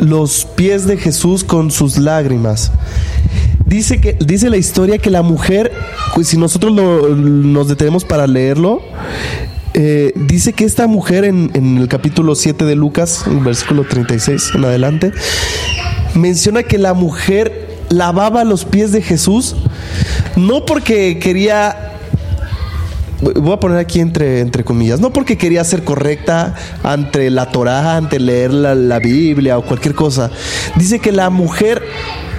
[0.00, 2.72] los pies de Jesús con sus lágrimas.
[3.64, 5.72] Dice, que, dice la historia que la mujer,
[6.14, 8.80] pues, si nosotros nos detenemos para leerlo,
[9.74, 14.52] eh, dice que esta mujer en, en el capítulo 7 de Lucas, en versículo 36
[14.54, 15.12] en adelante,
[16.18, 19.56] menciona que la mujer lavaba los pies de Jesús,
[20.36, 21.84] no porque quería
[23.20, 26.54] voy a poner aquí entre, entre comillas, no porque quería ser correcta
[26.84, 30.30] ante la Torá, ante leer la, la Biblia o cualquier cosa.
[30.76, 31.82] Dice que la mujer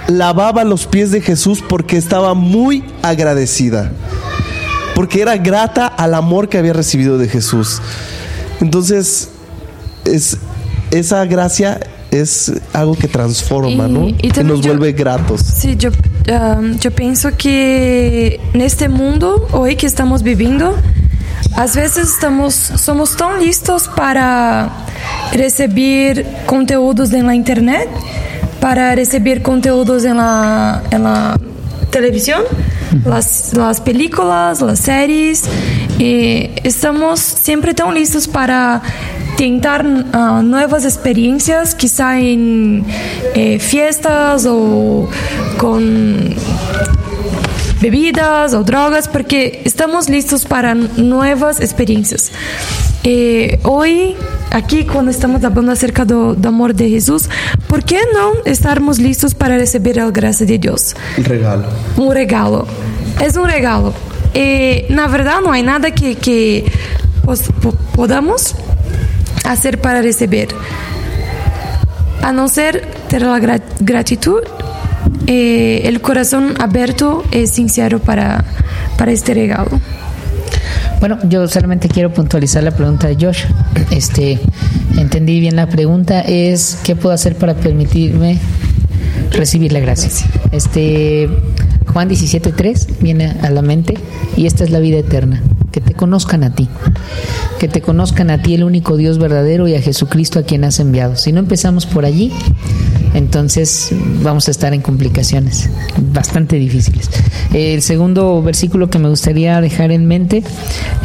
[0.08, 3.92] lavaba los pies de Jesús porque estaba muy agradecida,
[4.94, 7.82] porque era grata al amor que había recibido de Jesús.
[8.60, 9.28] Entonces,
[10.04, 10.38] es,
[10.90, 11.80] esa gracia
[12.10, 14.08] es algo que transforma, Y- ¿no?
[14.08, 15.40] y que nos yo- vuelve gratos.
[15.42, 20.76] Sí, yo, um, yo pienso que neste mundo hoy que estamos viviendo,
[21.56, 24.68] às vezes estamos, somos tão listos para
[25.32, 27.88] receber conteúdos na internet,
[28.60, 31.36] para receber conteúdos na, na
[31.90, 32.44] televisão,
[33.04, 35.44] las, las películas, las series,
[35.98, 38.80] e estamos sempre tão listos para
[39.40, 42.84] tentar ah, nuevas experiencias, quizá en
[43.34, 45.08] eh, fiestas o
[45.56, 46.34] con
[47.80, 52.30] bebidas o drogas, porque estamos listos para nuevas experiencias.
[53.02, 54.14] Eh, hoy,
[54.50, 57.26] aqui, quando estamos falando acerca do, do amor de Jesus,
[57.66, 60.94] por que não estarmos listos para receber a graça de Deus?
[61.16, 61.64] El regalo.
[61.96, 62.68] um regalo.
[63.18, 63.94] É um regalo.
[64.34, 66.66] E, na verdade, não há nada que, que
[67.94, 68.54] podamos
[69.50, 70.46] fazer para receber.
[72.22, 74.44] A não ser ter a gra gratitud
[75.26, 78.44] e o coração aberto e sincero para,
[78.96, 79.80] para este regalo.
[81.00, 83.44] Bueno, yo solamente quiero puntualizar la pregunta de Josh.
[83.90, 84.38] Este,
[84.96, 86.20] entendí bien la pregunta.
[86.20, 88.38] Es ¿qué puedo hacer para permitirme
[89.32, 90.10] recibir la gracia?
[90.52, 91.28] Este,
[91.92, 93.94] Juan 17:3 viene a la mente
[94.36, 96.68] y esta es la vida eterna, que te conozcan a ti,
[97.58, 100.80] que te conozcan a ti el único Dios verdadero y a Jesucristo a quien has
[100.80, 101.16] enviado.
[101.16, 102.32] Si no empezamos por allí,
[103.14, 103.90] entonces
[104.22, 105.68] vamos a estar en complicaciones
[106.12, 107.10] bastante difíciles.
[107.52, 110.42] El segundo versículo que me gustaría dejar en mente,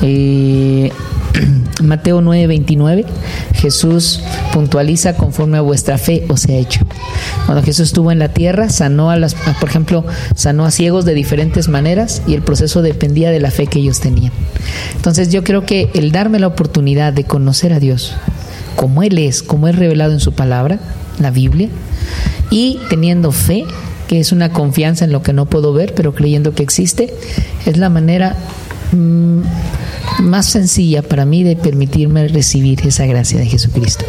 [0.02, 0.92] eh,
[1.84, 3.06] Mateo 9:29,
[3.54, 4.22] Jesús
[4.54, 6.82] puntualiza conforme a vuestra fe os he hecho.
[7.46, 11.14] Cuando Jesús estuvo en la tierra, sanó a las, por ejemplo, sanó a ciegos de
[11.14, 14.32] diferentes maneras y el proceso dependía de la fe que ellos tenían.
[14.96, 18.16] Entonces yo creo que el darme la oportunidad de conocer a Dios
[18.76, 20.80] como Él es, como es revelado en su palabra,
[21.20, 21.70] la Biblia,
[22.50, 23.66] y teniendo fe,
[24.08, 27.14] que es una confianza en lo que no puedo ver, pero creyendo que existe,
[27.66, 28.36] es la manera
[28.92, 29.42] mm,
[30.24, 34.06] más sencilla para mí de permitirme recibir esa gracia de Jesucristo.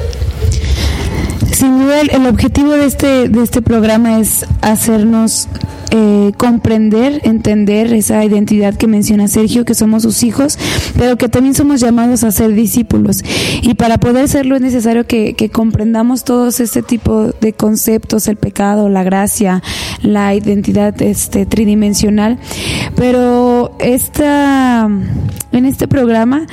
[1.53, 5.49] Sin duda, el, objetivo de este, de este programa es hacernos
[5.91, 10.59] eh, comprender, entender esa identidad que menciona Sergio, que somos sus hijos,
[10.99, 13.23] pero que también somos llamados a ser discípulos.
[13.63, 18.37] Y para poder serlo es necesario que, que comprendamos todos este tipo de conceptos, el
[18.37, 19.63] pecado, la gracia,
[20.03, 22.39] la identidad este, tridimensional.
[22.97, 24.89] Pero esta,
[25.53, 26.47] en este programa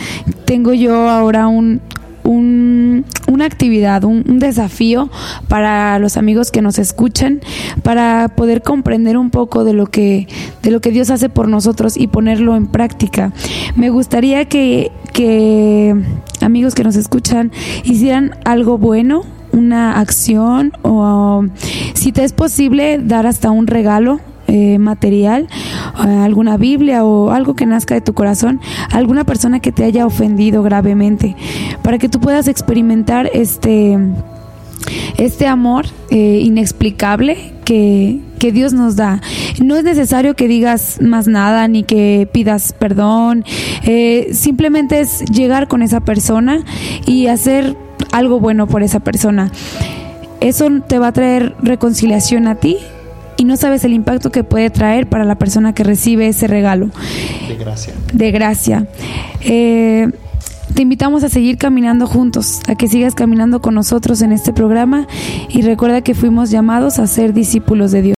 [0.45, 1.81] tengo yo ahora un,
[2.23, 5.09] un, una actividad, un, un, desafío
[5.47, 7.41] para los amigos que nos escuchan,
[7.81, 10.27] para poder comprender un poco de lo que,
[10.61, 13.33] de lo que Dios hace por nosotros y ponerlo en práctica.
[13.75, 15.95] Me gustaría que, que
[16.41, 17.51] amigos que nos escuchan
[17.83, 21.45] hicieran algo bueno, una acción o
[21.93, 25.47] si te es posible dar hasta un regalo eh, material,
[26.05, 30.05] eh, alguna Biblia o algo que nazca de tu corazón, alguna persona que te haya
[30.05, 31.35] ofendido gravemente,
[31.81, 33.97] para que tú puedas experimentar este,
[35.17, 39.21] este amor eh, inexplicable que, que, Dios nos da.
[39.61, 43.45] No es necesario que digas más nada ni que pidas perdón,
[43.83, 46.63] eh, simplemente es llegar con esa persona
[47.05, 47.75] y hacer
[48.11, 49.51] algo bueno por esa persona.
[50.41, 52.77] Eso te va a traer reconciliación a ti
[53.43, 56.91] y no sabes el impacto que puede traer para la persona que recibe ese regalo.
[57.49, 57.93] De gracia.
[58.13, 58.87] De gracia.
[59.41, 60.09] Eh,
[60.73, 65.07] te invitamos a seguir caminando juntos, a que sigas caminando con nosotros en este programa
[65.49, 68.11] y recuerda que fuimos llamados a ser discípulos de Dios.